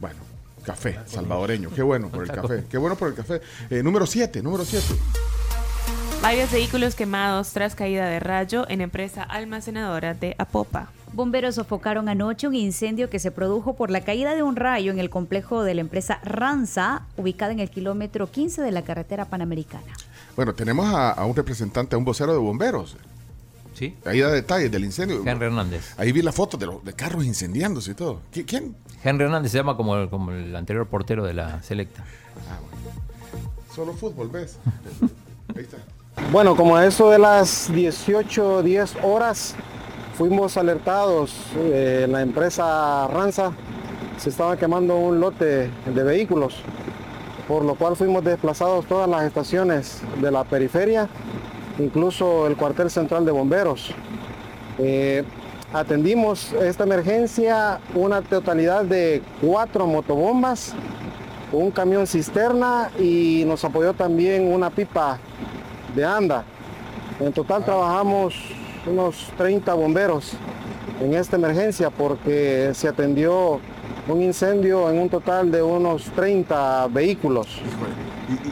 Bueno, 0.00 0.16
café 0.64 0.98
salvadoreño. 1.06 1.70
Qué 1.70 1.82
bueno 1.82 2.08
por 2.08 2.24
el 2.24 2.30
café. 2.30 2.64
Qué 2.68 2.78
bueno 2.78 2.96
por 2.96 3.08
el 3.08 3.14
café. 3.14 3.40
Eh, 3.68 3.82
número 3.82 4.06
7, 4.06 4.42
número 4.42 4.64
7. 4.64 4.86
Varios 6.22 6.50
vehículos 6.50 6.94
quemados 6.94 7.50
tras 7.52 7.74
caída 7.74 8.06
de 8.06 8.20
rayo 8.20 8.68
en 8.68 8.80
empresa 8.82 9.22
almacenadora 9.22 10.12
de 10.12 10.34
Apopa. 10.38 10.90
Bomberos 11.12 11.54
sofocaron 11.56 12.08
anoche 12.08 12.46
un 12.46 12.54
incendio 12.54 13.08
que 13.08 13.18
se 13.18 13.30
produjo 13.30 13.74
por 13.74 13.90
la 13.90 14.02
caída 14.02 14.34
de 14.34 14.42
un 14.42 14.54
rayo 14.56 14.92
en 14.92 14.98
el 14.98 15.10
complejo 15.10 15.62
de 15.64 15.74
la 15.74 15.80
empresa 15.80 16.20
Ranza, 16.22 17.06
ubicada 17.16 17.52
en 17.52 17.58
el 17.60 17.70
kilómetro 17.70 18.30
15 18.30 18.62
de 18.62 18.70
la 18.70 18.82
carretera 18.82 19.24
panamericana. 19.24 19.92
Bueno, 20.36 20.54
tenemos 20.54 20.86
a, 20.94 21.10
a 21.10 21.24
un 21.24 21.34
representante, 21.34 21.94
a 21.94 21.98
un 21.98 22.04
vocero 22.04 22.32
de 22.32 22.38
bomberos. 22.38 22.96
¿Sí? 23.80 23.96
Ahí 24.04 24.20
da 24.20 24.30
detalles 24.30 24.70
del 24.70 24.84
incendio. 24.84 25.22
Henry 25.26 25.46
Hernández. 25.46 25.94
Ahí 25.96 26.12
vi 26.12 26.20
la 26.20 26.32
foto 26.32 26.58
de, 26.58 26.66
los 26.66 26.84
de 26.84 26.92
carros 26.92 27.24
incendiándose 27.24 27.92
y 27.92 27.94
todo. 27.94 28.20
¿Qui- 28.30 28.44
¿Quién? 28.46 28.76
Henry 29.02 29.24
Hernández 29.24 29.50
se 29.52 29.56
llama 29.56 29.74
como 29.74 29.96
el, 29.96 30.10
como 30.10 30.32
el 30.32 30.54
anterior 30.54 30.86
portero 30.86 31.24
de 31.24 31.32
la 31.32 31.62
selecta. 31.62 32.04
Solo 33.74 33.94
fútbol, 33.94 34.28
¿ves? 34.28 34.58
Ahí 35.56 35.62
está. 35.62 35.78
Bueno, 36.30 36.54
como 36.56 36.76
a 36.76 36.84
eso 36.86 37.08
de 37.10 37.18
las 37.18 37.72
18, 37.72 38.62
10 38.62 38.96
horas, 39.02 39.54
fuimos 40.18 40.58
alertados 40.58 41.32
eh, 41.56 42.02
en 42.04 42.12
la 42.12 42.20
empresa 42.20 43.08
Ranza, 43.08 43.52
se 44.18 44.28
estaba 44.28 44.58
quemando 44.58 44.96
un 44.98 45.20
lote 45.20 45.70
de 45.86 46.02
vehículos, 46.02 46.56
por 47.48 47.64
lo 47.64 47.74
cual 47.76 47.96
fuimos 47.96 48.22
desplazados 48.24 48.84
todas 48.86 49.08
las 49.08 49.22
estaciones 49.24 50.02
de 50.20 50.30
la 50.30 50.44
periferia, 50.44 51.08
incluso 51.82 52.46
el 52.46 52.56
cuartel 52.56 52.90
central 52.90 53.24
de 53.24 53.32
bomberos. 53.32 53.92
Eh, 54.78 55.24
atendimos 55.72 56.52
esta 56.52 56.84
emergencia 56.84 57.80
una 57.94 58.22
totalidad 58.22 58.84
de 58.84 59.22
cuatro 59.40 59.86
motobombas, 59.86 60.74
un 61.52 61.70
camión 61.70 62.06
cisterna 62.06 62.90
y 62.98 63.44
nos 63.46 63.64
apoyó 63.64 63.92
también 63.92 64.52
una 64.52 64.70
pipa 64.70 65.18
de 65.94 66.04
anda. 66.04 66.44
En 67.18 67.32
total 67.32 67.64
trabajamos 67.64 68.34
unos 68.86 69.30
30 69.36 69.74
bomberos 69.74 70.32
en 71.00 71.14
esta 71.14 71.36
emergencia 71.36 71.90
porque 71.90 72.70
se 72.74 72.88
atendió 72.88 73.60
un 74.08 74.22
incendio 74.22 74.90
en 74.90 74.98
un 74.98 75.08
total 75.08 75.50
de 75.50 75.62
unos 75.62 76.04
30 76.16 76.88
vehículos. 76.88 77.46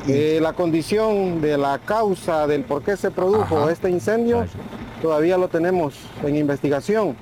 Eh, 0.08 0.38
la 0.42 0.52
condición 0.54 1.40
de 1.40 1.56
la 1.56 1.78
causa 1.78 2.46
del 2.46 2.64
por 2.64 2.82
qué 2.82 2.96
se 2.96 3.10
produjo 3.10 3.70
este 3.70 3.88
incendio 3.90 4.44
todavía 5.00 5.38
lo 5.38 5.48
tenemos 5.48 5.94
en 6.24 6.36
investigación 6.36 7.16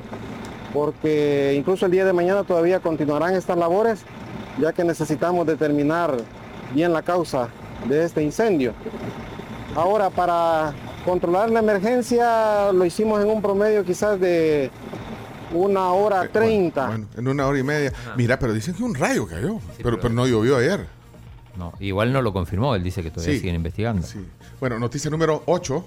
porque 0.72 1.54
incluso 1.58 1.86
el 1.86 1.92
día 1.92 2.04
de 2.04 2.12
mañana 2.12 2.44
todavía 2.44 2.80
continuarán 2.80 3.34
estas 3.34 3.58
labores 3.58 4.04
ya 4.58 4.72
que 4.72 4.84
necesitamos 4.84 5.46
determinar 5.46 6.16
bien 6.74 6.92
la 6.92 7.02
causa 7.02 7.48
de 7.88 8.04
este 8.04 8.22
incendio. 8.22 8.72
Ahora, 9.74 10.10
para 10.10 10.72
controlar 11.04 11.50
la 11.50 11.60
emergencia 11.60 12.72
lo 12.72 12.84
hicimos 12.84 13.22
en 13.22 13.30
un 13.30 13.42
promedio 13.42 13.84
quizás 13.84 14.18
de 14.18 14.70
una 15.52 15.92
hora 15.92 16.26
treinta. 16.28 16.86
Bueno, 16.86 17.06
en 17.16 17.28
una 17.28 17.46
hora 17.46 17.58
y 17.58 17.62
media. 17.62 17.92
Mira, 18.16 18.38
pero 18.38 18.52
dicen 18.52 18.74
que 18.74 18.82
un 18.82 18.94
rayo 18.94 19.26
cayó. 19.26 19.60
pero, 19.82 20.00
pero 20.00 20.12
no 20.12 20.26
llovió 20.26 20.56
ayer. 20.56 20.86
No, 21.58 21.72
igual 21.80 22.12
no 22.12 22.22
lo 22.22 22.32
confirmó, 22.32 22.74
él 22.74 22.82
dice 22.82 23.02
que 23.02 23.10
todavía 23.10 23.34
Sí. 23.34 23.40
siguen 23.40 23.54
investigando. 23.56 24.06
Bueno, 24.60 24.78
noticia 24.78 25.10
número 25.10 25.42
8. 25.46 25.84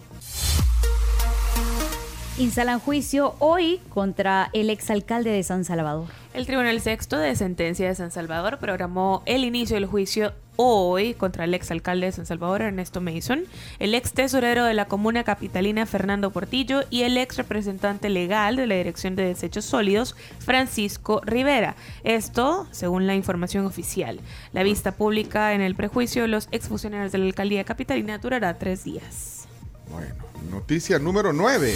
Instalan 2.37 2.79
juicio 2.79 3.35
hoy 3.39 3.81
contra 3.89 4.49
el 4.53 4.69
exalcalde 4.69 5.29
de 5.29 5.43
San 5.43 5.65
Salvador. 5.65 6.05
El 6.33 6.45
Tribunal 6.45 6.79
Sexto 6.79 7.17
de 7.17 7.35
Sentencia 7.35 7.87
de 7.87 7.95
San 7.95 8.11
Salvador 8.11 8.59
programó 8.59 9.23
el 9.25 9.43
inicio 9.43 9.75
del 9.75 9.85
juicio 9.87 10.31
hoy 10.61 11.13
contra 11.13 11.45
el 11.45 11.53
exalcalde 11.53 12.07
de 12.07 12.11
San 12.11 12.25
Salvador, 12.25 12.61
Ernesto 12.61 12.99
Mason, 12.99 13.45
el 13.79 13.95
ex 13.95 14.11
tesorero 14.11 14.65
de 14.65 14.73
la 14.73 14.89
comuna 14.89 15.23
capitalina, 15.23 15.85
Fernando 15.85 16.31
Portillo, 16.31 16.81
y 16.89 17.03
el 17.03 17.17
ex 17.17 17.37
representante 17.37 18.09
legal 18.09 18.57
de 18.57 18.67
la 18.67 18.75
Dirección 18.75 19.15
de 19.15 19.23
Desechos 19.23 19.63
Sólidos, 19.63 20.17
Francisco 20.39 21.21
Rivera. 21.23 21.77
Esto, 22.03 22.67
según 22.71 23.07
la 23.07 23.15
información 23.15 23.65
oficial. 23.65 24.19
La 24.51 24.63
vista 24.63 24.91
pública 24.91 25.53
en 25.53 25.61
el 25.61 25.75
prejuicio 25.75 26.23
de 26.23 26.27
los 26.27 26.49
exfuncionarios 26.51 27.13
de 27.13 27.19
la 27.19 27.25
alcaldía 27.25 27.63
capitalina 27.63 28.17
durará 28.17 28.57
tres 28.57 28.83
días. 28.83 29.47
Bueno, 29.89 30.13
noticia 30.51 30.99
número 30.99 31.31
9. 31.31 31.73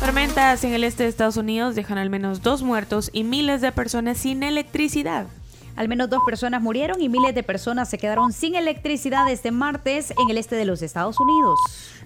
Tormentas 0.00 0.64
en 0.64 0.74
el 0.74 0.82
este 0.82 1.04
de 1.04 1.08
Estados 1.08 1.36
Unidos 1.36 1.76
dejan 1.76 1.98
al 1.98 2.10
menos 2.10 2.42
dos 2.42 2.62
muertos 2.62 3.10
y 3.12 3.22
miles 3.22 3.60
de 3.60 3.70
personas 3.70 4.18
sin 4.18 4.42
electricidad. 4.42 5.26
Al 5.78 5.88
menos 5.88 6.10
dos 6.10 6.22
personas 6.26 6.60
murieron 6.60 7.00
y 7.00 7.08
miles 7.08 7.36
de 7.36 7.44
personas 7.44 7.88
se 7.88 7.98
quedaron 7.98 8.32
sin 8.32 8.56
electricidad 8.56 9.30
este 9.30 9.52
martes 9.52 10.10
en 10.10 10.28
el 10.28 10.36
este 10.36 10.56
de 10.56 10.64
los 10.64 10.82
Estados 10.82 11.20
Unidos. 11.20 11.56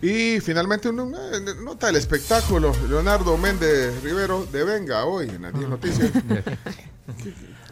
Y 0.03 0.41
finalmente 0.41 0.91
una, 0.91 1.05
una 1.05 1.55
nota 1.65 1.87
del 1.87 1.97
espectáculo. 1.97 2.75
Leonardo 2.87 3.39
Méndez 3.39 4.03
Rivero 4.03 4.45
de 4.45 4.65
Venga 4.65 5.07
hoy 5.07 5.31
en 5.31 5.41
las 5.41 5.55
10 5.55 5.69
noticias. 5.71 6.11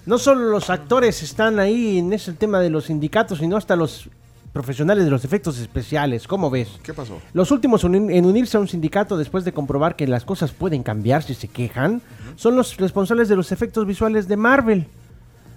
No 0.07 0.17
solo 0.19 0.47
los 0.47 0.71
actores 0.71 1.23
están 1.23 1.59
ahí 1.59 1.99
en 1.99 2.15
ese 2.15 2.33
tema 2.33 2.59
de 2.61 2.71
los 2.71 2.87
sindicatos, 2.87 3.39
sino 3.39 3.59
hasta 3.59 3.77
los 3.77 4.09
profesionales 4.51 5.05
de 5.05 5.11
los 5.11 5.27
efectos 5.27 5.59
especiales. 5.59 6.27
¿Cómo 6.27 6.49
ves? 6.49 6.69
¿Qué 6.83 6.95
pasó? 6.95 7.21
Los 7.35 7.51
últimos 7.51 7.85
en 7.85 8.25
unirse 8.25 8.57
a 8.57 8.61
un 8.61 8.67
sindicato 8.67 9.19
después 9.19 9.45
de 9.45 9.53
comprobar 9.53 9.97
que 9.97 10.07
las 10.07 10.25
cosas 10.25 10.53
pueden 10.53 10.83
cambiar 10.83 11.23
si 11.23 11.35
se 11.35 11.49
quejan 11.49 12.01
son 12.37 12.57
los 12.57 12.79
responsables 12.79 13.29
de 13.29 13.37
los 13.37 13.53
efectos 13.53 13.87
visuales 13.87 14.27
de 14.27 14.39
Marvel. 14.39 14.89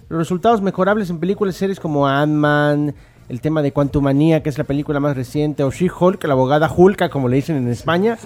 Los 0.08 0.18
resultados 0.18 0.60
mejorables 0.60 1.08
en 1.10 1.18
películas 1.18 1.56
y 1.56 1.58
series 1.58 1.80
como 1.80 2.06
Ant-Man, 2.06 2.94
el 3.28 3.40
tema 3.40 3.62
de 3.62 3.72
Quantumania, 3.72 4.42
que 4.42 4.50
es 4.50 4.58
la 4.58 4.64
película 4.64 5.00
más 5.00 5.16
reciente, 5.16 5.64
o 5.64 5.70
She-Hulk, 5.70 6.22
la 6.24 6.34
abogada 6.34 6.70
Hulka, 6.74 7.08
como 7.08 7.28
le 7.28 7.36
dicen 7.36 7.56
en 7.56 7.68
España, 7.68 8.18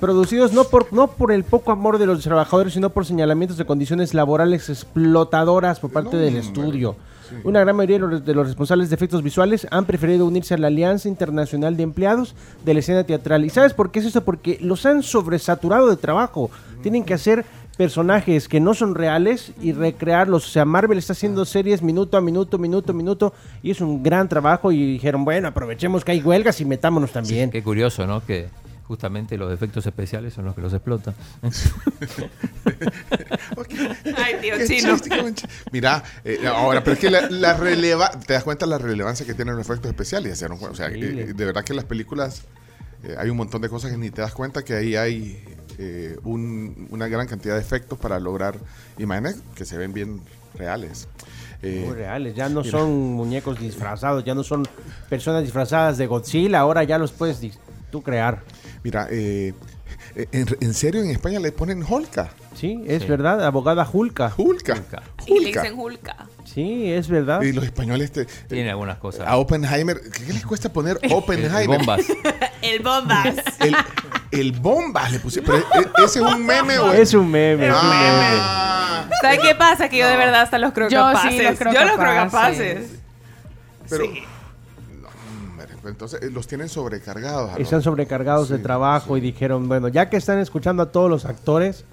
producidos 0.00 0.52
no 0.52 0.64
por, 0.64 0.92
no 0.92 1.08
por 1.08 1.30
el 1.30 1.44
poco 1.44 1.72
amor 1.72 1.98
de 1.98 2.06
los 2.06 2.22
trabajadores, 2.22 2.72
sino 2.72 2.90
por 2.90 3.04
señalamientos 3.04 3.58
de 3.58 3.66
condiciones 3.66 4.14
laborales 4.14 4.70
explotadoras 4.70 5.78
por 5.78 5.90
parte 5.90 6.16
del 6.16 6.36
estudio. 6.36 6.96
Una 7.44 7.60
gran 7.60 7.76
mayoría 7.76 7.96
de 7.96 8.08
los, 8.08 8.24
de 8.24 8.34
los 8.34 8.46
responsables 8.46 8.88
de 8.88 8.94
efectos 8.94 9.22
visuales 9.22 9.66
han 9.70 9.84
preferido 9.84 10.24
unirse 10.24 10.54
a 10.54 10.58
la 10.58 10.68
Alianza 10.68 11.08
Internacional 11.08 11.76
de 11.76 11.82
Empleados 11.82 12.34
de 12.64 12.72
la 12.72 12.80
Escena 12.80 13.04
Teatral. 13.04 13.44
¿Y 13.44 13.50
sabes 13.50 13.74
por 13.74 13.90
qué 13.90 13.98
es 13.98 14.06
esto? 14.06 14.24
Porque 14.24 14.58
los 14.62 14.86
han 14.86 15.02
sobresaturado 15.02 15.90
de 15.90 15.96
trabajo. 15.96 16.50
Tienen 16.80 17.04
que 17.04 17.12
hacer 17.12 17.44
personajes 17.78 18.48
que 18.48 18.58
no 18.58 18.74
son 18.74 18.96
reales 18.96 19.52
y 19.62 19.72
recrearlos. 19.72 20.46
O 20.46 20.50
sea, 20.50 20.64
Marvel 20.64 20.98
está 20.98 21.12
haciendo 21.12 21.44
series 21.44 21.80
minuto 21.80 22.16
a 22.16 22.20
minuto, 22.20 22.58
minuto 22.58 22.90
a 22.92 22.94
minuto, 22.94 23.32
y 23.62 23.70
es 23.70 23.80
un 23.80 24.02
gran 24.02 24.28
trabajo. 24.28 24.72
Y 24.72 24.94
dijeron, 24.94 25.24
bueno, 25.24 25.46
aprovechemos 25.48 26.04
que 26.04 26.10
hay 26.12 26.20
huelgas 26.20 26.60
y 26.60 26.64
metámonos 26.64 27.12
también. 27.12 27.50
Qué 27.52 27.62
curioso, 27.62 28.04
¿no? 28.04 28.26
Que 28.26 28.48
justamente 28.82 29.38
los 29.38 29.52
efectos 29.52 29.86
especiales 29.86 30.34
son 30.34 30.46
los 30.46 30.56
que 30.56 30.60
los 30.60 30.72
explotan. 30.72 31.14
Ay, 34.16 34.34
tío 34.40 34.56
Qué 34.56 34.66
chino. 34.66 34.96
Mira, 35.70 36.02
eh, 36.24 36.40
ahora, 36.48 36.82
pero 36.82 36.94
es 36.94 36.98
que 36.98 37.10
la, 37.10 37.30
la 37.30 37.54
releva, 37.54 38.10
te 38.10 38.32
das 38.32 38.42
cuenta 38.42 38.66
la 38.66 38.78
relevancia 38.78 39.24
que 39.24 39.34
tienen 39.34 39.54
los 39.54 39.64
efectos 39.64 39.88
especiales. 39.88 40.42
O 40.42 40.74
sea, 40.74 40.88
eh, 40.88 41.32
de 41.32 41.44
verdad 41.44 41.62
que 41.62 41.74
en 41.74 41.76
las 41.76 41.84
películas 41.84 42.42
eh, 43.04 43.14
hay 43.16 43.30
un 43.30 43.36
montón 43.36 43.62
de 43.62 43.68
cosas 43.68 43.92
que 43.92 43.98
ni 43.98 44.10
te 44.10 44.20
das 44.20 44.34
cuenta 44.34 44.64
que 44.64 44.74
ahí 44.74 44.96
hay 44.96 45.44
eh, 45.78 46.16
un- 46.24 46.88
una 46.90 47.08
gran 47.08 47.26
cantidad 47.26 47.54
de 47.54 47.60
efectos 47.60 47.98
para 47.98 48.18
lograr 48.18 48.56
imágenes 48.98 49.40
que 49.54 49.64
se 49.64 49.76
ven 49.78 49.92
bien 49.92 50.20
reales. 50.54 51.08
Eh, 51.62 51.84
Muy 51.86 51.94
reales, 51.96 52.34
ya 52.34 52.48
no 52.48 52.60
mira. 52.62 52.70
son 52.78 52.90
muñecos 53.12 53.58
disfrazados, 53.58 54.24
ya 54.24 54.34
no 54.34 54.42
son 54.44 54.64
personas 55.08 55.42
disfrazadas 55.42 55.98
de 55.98 56.06
Godzilla, 56.06 56.60
ahora 56.60 56.84
ya 56.84 56.98
los 56.98 57.12
puedes 57.12 57.40
tú 57.90 58.02
crear. 58.02 58.42
Mira, 58.84 59.08
eh, 59.10 59.54
eh, 60.14 60.26
en, 60.32 60.46
en 60.60 60.74
serio 60.74 61.02
en 61.02 61.10
España 61.10 61.40
le 61.40 61.52
ponen 61.52 61.82
Holka. 61.88 62.30
Sí, 62.54 62.82
es 62.86 63.06
verdad, 63.06 63.44
abogada 63.44 63.88
Hulka. 63.92 64.32
Hulka. 64.36 64.82
Y 65.26 65.38
le 65.40 65.46
dicen 65.48 65.78
Hulka. 65.78 66.26
Sí, 66.58 66.90
es 66.92 67.08
verdad. 67.08 67.40
Y 67.42 67.52
los 67.52 67.64
españoles 67.64 68.10
te, 68.10 68.24
Tiene 68.48 68.70
algunas 68.70 68.98
cosas. 68.98 69.28
a 69.28 69.36
Oppenheimer, 69.36 70.00
¿qué 70.10 70.32
les 70.32 70.44
cuesta 70.44 70.72
poner 70.72 70.98
Oppenheimer? 71.12 71.78
bombas. 71.78 72.00
El 72.62 72.82
bombas. 72.82 73.36
El, 73.60 73.76
El 74.32 74.52
bomba 74.52 75.08
le 75.08 75.20
puse. 75.20 75.40
Pero, 75.40 75.58
¿e- 75.58 76.04
¿Ese 76.04 76.18
es 76.18 76.24
un 76.24 76.44
meme 76.44 76.76
o 76.80 76.92
Es 76.92 77.14
un 77.14 77.30
meme, 77.30 77.68
es 77.68 77.72
un 77.72 77.78
Ah. 77.80 79.08
¿Sabes 79.22 79.38
qué 79.40 79.54
pasa? 79.54 79.88
Que 79.88 79.98
yo 79.98 80.08
de 80.08 80.16
verdad 80.16 80.40
hasta 80.42 80.58
los 80.58 80.72
creo 80.72 80.88
Yo 80.88 81.00
capaces. 81.00 81.30
sí 81.30 81.42
los 81.42 81.56
creo 81.58 81.72
yo 81.72 81.84
los 81.84 81.92
creo 81.96 82.14
capaces. 82.14 82.74
capaces. 82.74 82.98
Pero, 83.88 84.04
no, 85.00 85.08
hombre, 85.50 85.66
pues 85.80 85.92
entonces 85.92 86.22
eh, 86.22 86.30
los 86.32 86.48
tienen 86.48 86.68
sobrecargados. 86.68 87.52
Están 87.60 87.82
sobrecargados 87.82 88.48
de 88.48 88.58
trabajo 88.58 89.16
y 89.16 89.20
dijeron, 89.20 89.68
bueno, 89.68 89.86
ya 89.86 90.10
que 90.10 90.16
están 90.16 90.40
escuchando 90.40 90.82
a 90.82 90.90
todos 90.90 91.08
los 91.08 91.24
actores, 91.24 91.84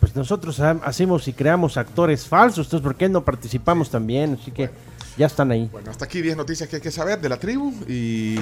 pues 0.00 0.16
nosotros 0.16 0.58
ha- 0.60 0.80
hacemos 0.84 1.28
y 1.28 1.32
creamos 1.32 1.76
actores 1.76 2.26
falsos, 2.26 2.66
entonces 2.66 2.82
¿por 2.84 2.96
qué 2.96 3.08
no 3.08 3.24
participamos 3.24 3.90
también? 3.90 4.38
Así 4.40 4.50
que 4.50 4.70
ya 5.16 5.26
están 5.26 5.50
ahí. 5.50 5.68
Bueno, 5.70 5.90
hasta 5.90 6.06
aquí 6.06 6.22
10 6.22 6.36
noticias 6.36 6.68
que 6.68 6.76
hay 6.76 6.82
que 6.82 6.90
saber 6.90 7.20
de 7.20 7.28
la 7.28 7.36
tribu. 7.38 7.72
Y 7.86 8.36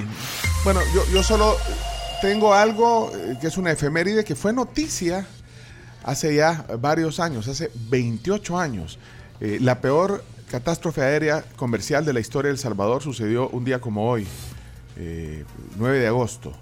bueno, 0.65 0.81
yo, 0.95 1.03
yo 1.13 1.23
solo 1.23 1.57
tengo 2.23 2.55
algo 2.55 3.11
eh, 3.15 3.37
que 3.41 3.49
es 3.49 3.59
una 3.59 3.73
efeméride 3.73 4.25
que 4.25 4.35
fue 4.37 4.53
noticia 4.53 5.27
hace 6.05 6.35
ya 6.37 6.65
varios 6.81 7.19
años, 7.21 7.49
hace 7.49 7.71
28 7.91 8.59
años. 8.59 8.99
Eh, 9.41 9.59
la 9.61 9.81
peor 9.81 10.23
catástrofe 10.51 11.03
aérea 11.03 11.45
comercial 11.57 12.05
de 12.05 12.13
la 12.13 12.21
historia 12.21 12.49
de 12.49 12.53
El 12.55 12.59
Salvador 12.59 13.03
sucedió 13.03 13.49
un 13.51 13.65
día 13.65 13.81
como 13.81 14.09
hoy, 14.09 14.27
eh, 14.97 15.45
9 15.77 15.99
de 15.99 16.07
agosto. 16.07 16.55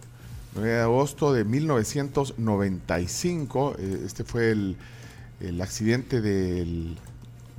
9 0.56 0.70
de 0.70 0.80
agosto 0.80 1.32
de 1.32 1.44
1995. 1.44 3.76
eh, 3.78 4.02
este 4.04 4.24
fue 4.24 4.50
el, 4.50 4.76
el 5.40 5.60
accidente 5.60 6.20
del 6.20 6.98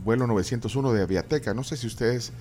vuelo 0.03 0.27
901 0.27 0.93
de 0.93 1.03
Aviateca. 1.03 1.53
No 1.53 1.63
sé 1.63 1.77
si 1.77 1.87
ustedes 1.87 2.33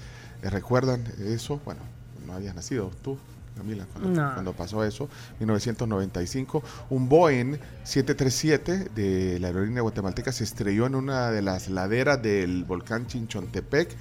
eh, 0.42 0.50
recuerdan 0.50 1.04
eso. 1.18 1.60
Bueno, 1.64 1.80
no 2.26 2.32
habías 2.32 2.54
nacido 2.54 2.90
tú, 3.02 3.18
Camila, 3.56 3.86
cuando, 3.92 4.10
No. 4.22 4.34
cuando 4.34 4.52
pasó 4.52 4.84
eso. 4.84 5.08
1995. 5.40 6.62
Un 6.90 7.08
Boeing 7.08 7.56
737 7.84 8.90
de 8.94 9.38
la 9.40 9.48
aerolínea 9.48 9.82
guatemalteca 9.82 10.30
se 10.30 10.44
estrelló 10.44 10.86
en 10.86 10.94
una 10.94 11.30
de 11.30 11.40
las 11.42 11.68
laderas 11.68 12.22
del 12.22 12.64
volcán 12.64 13.06
Chinchontepec. 13.06 13.96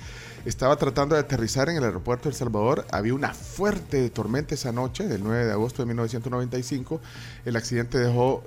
Estaba 0.45 0.75
tratando 0.75 1.15
de 1.15 1.21
aterrizar 1.21 1.69
en 1.69 1.77
el 1.77 1.83
aeropuerto 1.85 2.25
de 2.25 2.29
El 2.31 2.35
Salvador. 2.35 2.85
Había 2.91 3.13
una 3.13 3.33
fuerte 3.33 4.09
tormenta 4.09 4.53
esa 4.55 4.71
noche, 4.71 5.07
del 5.07 5.23
9 5.23 5.45
de 5.45 5.51
agosto 5.51 5.81
de 5.81 5.87
1995. 5.87 6.99
El 7.45 7.55
accidente 7.55 7.97
dejó 7.97 8.43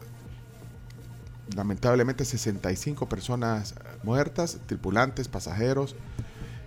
lamentablemente 1.57 2.25
65 2.25 3.09
personas 3.09 3.75
muertas, 4.03 4.59
tripulantes, 4.67 5.29
pasajeros. 5.29 5.97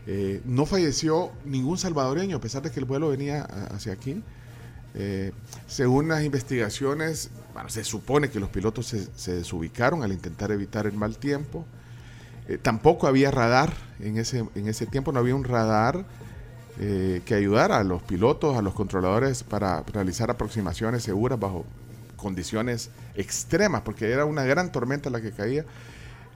Eh, 0.08 0.42
no 0.46 0.66
falleció 0.66 1.32
ningún 1.46 1.78
salvadoreño, 1.78 2.38
a 2.38 2.42
pesar 2.42 2.62
de 2.64 2.72
que 2.72 2.80
el 2.80 2.86
vuelo 2.86 3.10
venía 3.10 3.44
hacia 3.44 3.94
aquí. 3.94 4.24
Eh, 4.94 5.32
según 5.68 6.10
las 6.10 6.24
investigaciones, 6.24 7.30
se 7.68 7.84
supone 7.84 8.30
que 8.30 8.40
los 8.40 8.50
pilotos 8.50 8.88
se, 8.88 9.36
desubicaron 9.36 10.04
al 10.04 10.12
intentar 10.12 10.52
evitar 10.52 10.88
el 10.88 10.94
mal 10.94 11.18
tiempo. 11.18 11.66
Eh, 12.48 12.58
tampoco 12.58 13.08
había 13.08 13.32
radar 13.32 13.74
en 14.00 14.18
ese, 14.18 14.86
tiempo, 14.88 15.12
no 15.12 15.20
había 15.20 15.36
un 15.36 15.44
radar 15.44 16.06
que 17.26 17.36
ayudara 17.36 17.78
a 17.78 17.84
los 17.84 18.02
pilotos, 18.02 18.58
a 18.58 18.64
los 18.64 18.74
controladores 18.74 19.44
para 19.44 19.84
realizar 19.84 20.32
aproximaciones 20.32 21.04
seguras 21.04 21.40
bajo 21.40 21.64
condiciones 22.16 22.90
extremas, 23.14 23.82
porque 23.82 24.10
era 24.10 24.26
una 24.26 24.46
gran 24.46 24.72
tormenta 24.72 25.12
la 25.12 25.22
que 25.22 25.32
caía. 25.32 25.64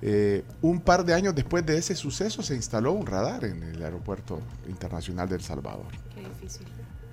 Eh, 0.02 0.44
un 0.62 0.82
par 0.82 1.06
de 1.06 1.14
años 1.14 1.34
después 1.34 1.66
de 1.66 1.78
ese 1.78 1.96
suceso 1.96 2.44
se 2.44 2.56
instaló 2.56 2.92
un 2.92 3.06
radar 3.06 3.46
en 3.46 3.64
el 3.64 3.82
aeropuerto 3.82 4.40
internacional 4.68 5.28
de 5.30 5.36
El 5.36 5.42
Salvador. 5.42 5.88
Qué 6.14 6.22
difícil. 6.22 6.68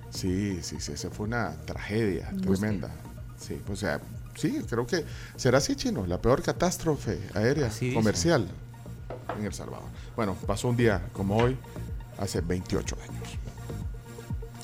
Sí, 0.09 0.59
sí, 0.61 0.77
sí, 0.79 0.91
esa 0.91 1.09
fue 1.09 1.25
una 1.25 1.55
tragedia 1.65 2.31
tremenda. 2.41 2.91
Sí, 3.39 3.59
o 3.67 3.75
sea, 3.75 3.99
sí, 4.35 4.61
creo 4.69 4.85
que 4.85 5.05
será 5.35 5.57
así, 5.57 5.75
chino, 5.75 6.05
la 6.05 6.21
peor 6.21 6.43
catástrofe 6.43 7.19
aérea 7.33 7.67
Así 7.67 7.93
comercial 7.93 8.47
en 9.37 9.45
El 9.45 9.53
Salvador. 9.53 9.89
Bueno, 10.15 10.35
pasó 10.45 10.69
un 10.69 10.77
día 10.77 11.01
como 11.13 11.37
hoy, 11.37 11.57
hace 12.19 12.41
28 12.41 12.95
años. 13.09 13.23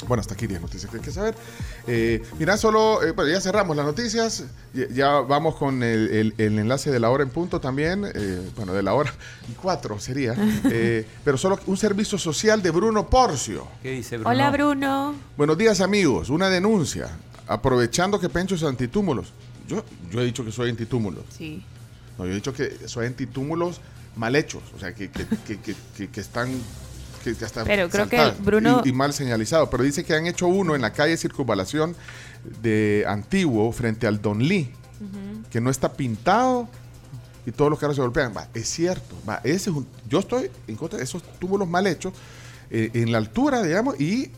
Bueno, 0.10 0.22
hasta 0.22 0.34
aquí 0.34 0.48
10 0.48 0.60
noticias 0.60 0.90
que 0.92 0.98
hay 0.98 1.04
que 1.04 1.12
saber. 1.12 1.36
Eh, 1.86 2.24
mira, 2.40 2.58
solo, 2.58 3.04
eh, 3.04 3.12
bueno, 3.12 3.30
ya 3.32 3.40
cerramos 3.40 3.78
las 3.78 3.86
noticias. 3.86 4.44
Ya, 4.74 4.88
ya 4.90 5.10
vamos 5.22 5.56
con 5.56 5.84
el, 5.84 6.10
el- 6.10 6.34
el 6.40 6.58
enlace 6.58 6.90
de 6.90 7.00
la 7.00 7.12
hora 7.12 7.22
en 7.24 7.30
punto 7.30 7.62
también. 7.62 8.06
eh, 8.16 8.50
bueno, 8.56 8.74
de 8.74 8.82
la 8.82 8.96
hora 8.96 9.14
y 9.48 9.54
cuatro 9.54 10.00
sería. 10.00 10.34
Eh, 10.72 11.06
pero 11.24 11.38
solo 11.38 11.60
un 11.68 11.78
servicio 11.78 12.18
social 12.18 12.62
de 12.64 12.72
Bruno 12.72 13.08
Porcio. 13.08 13.68
¿Qué 13.84 13.92
dice 13.92 14.18
Bruno? 14.18 14.32
Hola, 14.32 14.50
Bruno. 14.50 15.16
Buenos 15.38 15.58
días 15.60 15.80
amigos, 15.80 16.30
una 16.32 16.50
denuncia. 16.50 17.08
Aprovechando 17.48 18.20
que 18.20 18.30
Pencho 18.30 18.56
es 18.56 18.64
antitúmulos. 18.64 19.32
Yo, 19.68 19.84
yo 20.12 20.22
he 20.22 20.26
dicho 20.26 20.44
que 20.44 20.52
soy 20.52 20.72
antitúmulos. 20.72 21.24
Sí. 21.38 21.64
No, 22.18 22.26
yo 22.26 22.32
he 22.32 22.36
dicho 22.36 22.52
que 22.54 22.88
soy 22.88 23.06
antitúmulos 23.06 23.80
mal 24.16 24.36
hechos. 24.36 24.64
O 24.76 24.80
sea, 24.80 24.94
que, 24.96 25.12
que, 25.12 25.28
que, 25.46 25.60
que- 25.60 25.76
que- 25.96 26.10
que 26.10 26.20
están... 26.22 26.50
Que, 27.24 27.36
que 27.36 27.46
hasta 27.46 27.64
Pero 27.66 27.90
creo 27.90 28.08
que 28.10 28.32
Bruno- 28.42 28.82
Y, 28.86 28.90
y 28.90 28.94
mal 28.94 29.14
señalizado. 29.14 29.70
Pero 29.70 29.84
dice 29.84 30.04
que 30.04 30.14
han 30.16 30.26
hecho 30.28 30.48
uno 30.48 30.76
en 30.76 30.82
la 30.82 30.94
calle 30.94 31.18
Circunvalación 31.18 31.96
de 32.62 33.04
Antiguo 33.08 33.72
frente 33.72 34.08
al 34.08 34.22
Don 34.22 34.40
Lee. 34.44 34.72
Que 35.50 35.60
no 35.62 35.70
está 35.70 35.94
pintado 35.94 36.68
y 37.46 37.52
todos 37.52 37.72
los 37.72 37.80
carros 37.80 37.96
se 37.96 38.02
golpean. 38.02 38.34
Va, 38.36 38.48
es 38.54 38.70
cierto. 38.70 39.16
Va, 39.28 39.42
ese 39.44 39.70
es 39.70 39.76
un, 39.76 39.88
yo 40.08 40.20
estoy 40.20 40.52
en 40.68 40.76
contra 40.76 40.98
de 41.00 41.04
esos 41.06 41.24
túmulos 41.40 41.68
mal 41.68 41.88
hechos 41.88 42.14
eh, 42.70 42.92
en 42.94 43.12
la 43.12 43.18
altura, 43.18 43.64
digamos, 43.64 44.00
y 44.00 44.30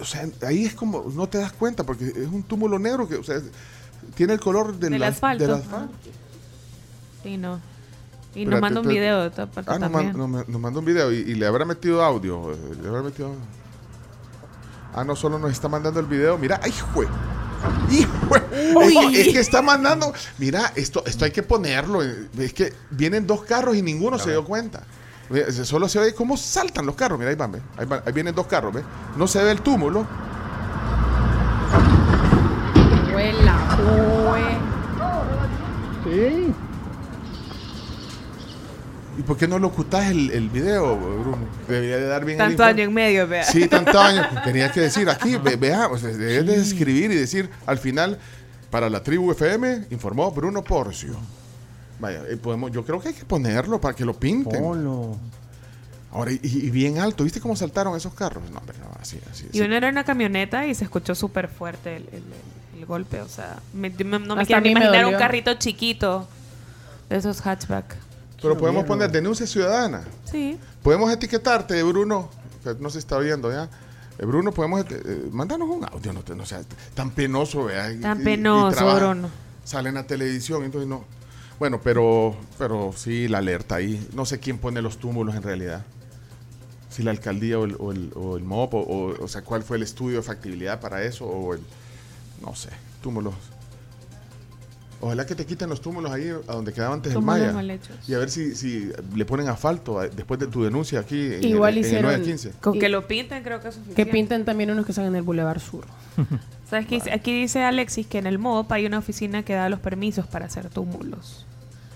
o 0.00 0.04
sea, 0.04 0.26
ahí 0.46 0.64
es 0.64 0.74
como, 0.74 1.10
no 1.14 1.28
te 1.28 1.38
das 1.38 1.52
cuenta, 1.52 1.82
porque 1.84 2.06
es 2.06 2.28
un 2.28 2.42
túmulo 2.44 2.78
negro 2.78 3.08
que, 3.08 3.16
o 3.16 3.24
sea, 3.24 3.40
tiene 4.14 4.32
el 4.34 4.40
color 4.40 4.78
del, 4.78 4.92
Del 4.92 5.02
as- 5.02 5.14
asfalto. 5.16 5.44
del 5.44 5.54
asfalto. 5.56 5.92
Sí, 7.24 7.36
no. 7.36 7.60
Y 8.34 8.42
Espérate, 8.42 8.50
nos 8.50 8.60
manda 8.60 8.80
un 8.80 8.88
video 8.88 9.22
de 9.22 9.30
toda 9.30 9.46
parte 9.46 9.70
Ah, 9.72 9.78
nos, 9.78 9.90
man- 9.90 10.12
nos- 10.16 10.48
nos 10.48 10.60
mandó 10.60 10.78
un 10.80 10.84
video 10.84 11.12
y, 11.12 11.16
y 11.16 11.34
le 11.34 11.46
habrá 11.46 11.64
metido 11.64 12.02
audio. 12.04 12.52
Le 12.82 12.88
habrá 12.88 13.02
metido. 13.02 13.30
Ah, 14.94 15.04
no 15.04 15.16
solo 15.16 15.38
nos 15.38 15.50
está 15.50 15.68
mandando 15.68 15.98
el 16.00 16.06
video. 16.06 16.36
Mira, 16.38 16.60
¡ay, 16.62 16.72
jue! 16.94 17.06
Uy. 18.74 18.96
Es, 19.16 19.26
es 19.26 19.32
que 19.32 19.40
está 19.40 19.62
mandando. 19.62 20.12
Mira, 20.38 20.72
esto, 20.76 21.02
esto 21.06 21.24
hay 21.24 21.30
que 21.32 21.42
ponerlo. 21.42 22.00
Es 22.02 22.52
que 22.52 22.72
vienen 22.90 23.26
dos 23.26 23.42
carros 23.42 23.76
y 23.76 23.82
ninguno 23.82 24.18
se 24.18 24.30
dio 24.30 24.44
cuenta. 24.44 24.82
Solo 25.64 25.88
se 25.88 25.98
ve 25.98 26.14
cómo 26.14 26.36
saltan 26.36 26.86
los 26.86 26.94
carros. 26.94 27.18
Mira, 27.18 27.30
ahí 27.30 27.36
van, 27.36 27.52
ve. 27.52 27.60
Ahí, 27.76 27.86
van- 27.86 28.02
ahí 28.06 28.12
vienen 28.12 28.34
dos 28.34 28.46
carros, 28.46 28.72
¿ve? 28.72 28.82
No 29.16 29.26
se 29.26 29.42
ve 29.42 29.50
el 29.50 29.60
túmulo. 29.62 30.06
Huela, 33.14 33.56
hue. 33.78 34.58
Sí. 36.04 36.54
¿Y 39.18 39.22
por 39.22 39.36
qué 39.36 39.48
no 39.48 39.58
lo 39.58 39.66
ocultás 39.68 40.06
el, 40.10 40.30
el 40.30 40.48
video, 40.48 40.96
Bruno? 40.96 41.38
Debería 41.66 41.96
de 41.96 42.06
dar 42.06 42.24
bien 42.24 42.36
el 42.36 42.38
Tanto 42.38 42.52
informe. 42.52 42.70
año 42.70 42.82
en 42.84 42.94
medio, 42.94 43.26
vea. 43.26 43.42
Sí, 43.44 43.66
tanto 43.66 43.98
año. 44.00 44.22
Tenía 44.44 44.70
que 44.70 44.80
decir 44.80 45.10
aquí, 45.10 45.36
ve- 45.36 45.56
veamos, 45.56 46.02
debes 46.02 46.46
de 46.46 46.56
escribir 46.56 47.10
y 47.10 47.16
decir 47.16 47.50
al 47.66 47.78
final, 47.78 48.18
para 48.70 48.88
la 48.88 49.02
tribu 49.02 49.32
FM, 49.32 49.86
informó 49.90 50.30
Bruno 50.30 50.62
Porcio. 50.62 51.16
Vaya, 51.98 52.22
eh, 52.28 52.36
podemos, 52.36 52.70
yo 52.70 52.84
creo 52.84 53.00
que 53.00 53.08
hay 53.08 53.14
que 53.14 53.24
ponerlo 53.24 53.80
para 53.80 53.94
que 53.96 54.04
lo 54.04 54.14
pinten. 54.14 54.62
Ahora, 56.12 56.30
y, 56.32 56.38
y 56.42 56.70
bien 56.70 56.98
alto, 56.98 57.24
¿viste 57.24 57.40
cómo 57.40 57.54
saltaron 57.56 57.96
esos 57.96 58.14
carros? 58.14 58.42
No, 58.50 58.58
hombre, 58.58 58.76
no, 58.78 58.86
así, 59.00 59.18
así. 59.30 59.46
Y 59.52 59.60
uno 59.60 59.74
era 59.74 59.88
una 59.88 60.04
camioneta 60.04 60.64
y 60.66 60.74
se 60.74 60.84
escuchó 60.84 61.14
súper 61.14 61.48
fuerte 61.48 61.96
el, 61.96 62.02
el- 62.12 62.78
el 62.80 62.86
golpe. 62.86 63.20
O 63.20 63.28
sea, 63.28 63.56
me- 63.74 63.90
me- 63.90 64.04
no 64.04 64.36
me 64.36 64.42
Hasta 64.42 64.44
quiero 64.46 64.62
me 64.62 64.70
imaginar 64.70 65.06
un 65.06 65.14
carrito 65.14 65.54
chiquito 65.54 66.28
de 67.10 67.16
esos 67.16 67.40
hatchback. 67.40 67.96
Pero 68.40 68.56
podemos 68.56 68.84
poner 68.84 69.10
denuncia 69.10 69.46
ciudadana. 69.46 70.04
Sí. 70.30 70.58
Podemos 70.82 71.10
etiquetarte, 71.12 71.82
Bruno, 71.82 72.30
que 72.62 72.74
no 72.78 72.88
se 72.90 72.98
está 72.98 73.16
oyendo 73.16 73.50
ya. 73.50 73.68
Eh, 74.18 74.24
Bruno, 74.26 74.52
podemos 74.52 74.84
eh, 74.90 75.28
mandarnos 75.32 75.68
un 75.68 75.84
audio, 75.84 76.12
no, 76.12 76.46
sea 76.46 76.62
tan 76.94 77.10
penoso, 77.10 77.64
vea. 77.64 77.92
y- 77.92 78.00
Tan 78.00 78.22
penoso. 78.22 78.94
Bruno. 78.96 79.28
Sale 79.64 79.88
en 79.90 79.96
la 79.96 80.06
televisión, 80.06 80.64
entonces 80.64 80.88
no. 80.88 81.04
Bueno, 81.58 81.80
pero, 81.82 82.36
pero 82.56 82.92
sí, 82.96 83.26
la 83.28 83.38
alerta 83.38 83.76
ahí. 83.76 84.08
No 84.14 84.24
sé 84.24 84.38
quién 84.38 84.58
pone 84.58 84.80
los 84.82 84.98
túmulos 84.98 85.34
en 85.34 85.42
realidad. 85.42 85.84
Si 86.90 87.02
la 87.02 87.10
alcaldía 87.10 87.58
o 87.58 87.64
el, 87.64 87.76
o 87.78 87.92
el, 87.92 88.12
o 88.14 88.36
el 88.36 88.44
MOP, 88.44 88.74
o, 88.74 88.78
o, 88.80 89.24
o 89.24 89.28
sea, 89.28 89.42
cuál 89.42 89.62
fue 89.62 89.76
el 89.76 89.82
estudio 89.82 90.18
de 90.18 90.22
factibilidad 90.22 90.80
para 90.80 91.02
eso, 91.02 91.26
o 91.26 91.54
el, 91.54 91.60
no 92.40 92.54
sé, 92.54 92.70
túmulos. 93.02 93.34
Ojalá 95.00 95.24
que 95.26 95.34
te 95.36 95.46
quiten 95.46 95.68
los 95.68 95.80
túmulos 95.80 96.10
ahí 96.10 96.28
a 96.28 96.52
donde 96.52 96.72
quedaba 96.72 96.92
antes 96.94 97.12
Túmulos 97.12 97.36
el 97.38 97.54
Maya. 97.54 97.70
mal. 97.76 97.80
Y 98.08 98.14
a 98.14 98.18
ver 98.18 98.30
si, 98.30 98.54
si 98.56 98.90
le 99.14 99.24
ponen 99.24 99.48
asfalto 99.48 100.00
a- 100.00 100.08
después 100.08 100.40
de 100.40 100.48
tu 100.48 100.64
denuncia 100.64 100.98
aquí 101.00 101.34
en, 101.34 101.44
Igual 101.44 101.74
el, 101.74 101.78
en 101.78 101.84
el 101.84 101.90
hicieron- 101.90 102.02
915. 102.10 102.52
Con 102.60 102.78
que 102.80 102.88
lo 102.88 103.06
pinten 103.06 103.42
creo 103.44 103.60
que 103.60 103.68
es 103.68 103.74
Que 103.76 103.80
suficiente. 103.80 104.12
pinten 104.12 104.44
también 104.44 104.70
unos 104.72 104.84
que 104.86 104.92
están 104.92 105.04
en 105.06 105.14
el 105.14 105.22
Boulevard 105.22 105.60
Sur. 105.60 105.84
¿Sabes 106.68 106.86
qué? 106.86 107.00
Aquí 107.12 107.32
dice 107.40 107.62
Alexis 107.62 108.06
que 108.08 108.18
en 108.18 108.26
el 108.26 108.38
MOP 108.38 108.70
hay 108.72 108.86
una 108.86 108.98
oficina 108.98 109.44
que 109.44 109.54
da 109.54 109.68
los 109.68 109.78
permisos 109.80 110.26
para 110.26 110.46
hacer 110.46 110.68
túmulos. 110.68 111.46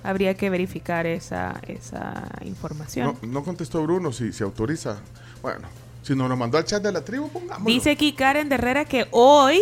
Habría 0.04 0.34
que 0.34 0.48
verificar 0.48 1.06
esa, 1.06 1.60
esa 1.66 2.28
información. 2.44 3.16
No, 3.22 3.28
no 3.28 3.44
contestó 3.44 3.82
Bruno 3.82 4.12
si 4.12 4.32
se 4.32 4.44
autoriza. 4.44 4.98
Bueno, 5.42 5.66
si 6.02 6.14
nos 6.14 6.28
lo 6.28 6.36
mandó 6.36 6.56
al 6.58 6.64
chat 6.64 6.82
de 6.82 6.90
la 6.92 7.04
tribu, 7.04 7.28
pongámoslo. 7.28 7.66
Dice 7.72 7.90
aquí 7.90 8.12
Karen 8.12 8.48
de 8.48 8.54
Herrera 8.54 8.84
que 8.84 9.06
hoy 9.10 9.60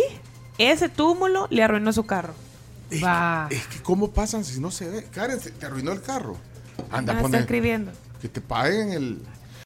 ese 0.57 0.89
túmulo 0.89 1.47
le 1.49 1.63
arruinó 1.63 1.91
su 1.91 2.05
carro. 2.05 2.33
Es 3.49 3.65
que 3.67 3.81
cómo 3.81 4.11
pasan 4.11 4.43
si 4.45 4.59
no 4.59 4.71
se 4.71 4.89
ve. 4.89 5.03
Karen, 5.11 5.39
te 5.39 5.65
arruinó 5.65 5.91
el 5.91 6.01
carro. 6.01 6.37
Anda, 6.91 7.13
Ah, 7.13 7.15
está 7.17 7.21
pone 7.21 7.37
escribiendo. 7.39 7.91
que 8.21 8.27
te 8.29 8.41
paguen 8.41 8.91
el, 8.91 9.21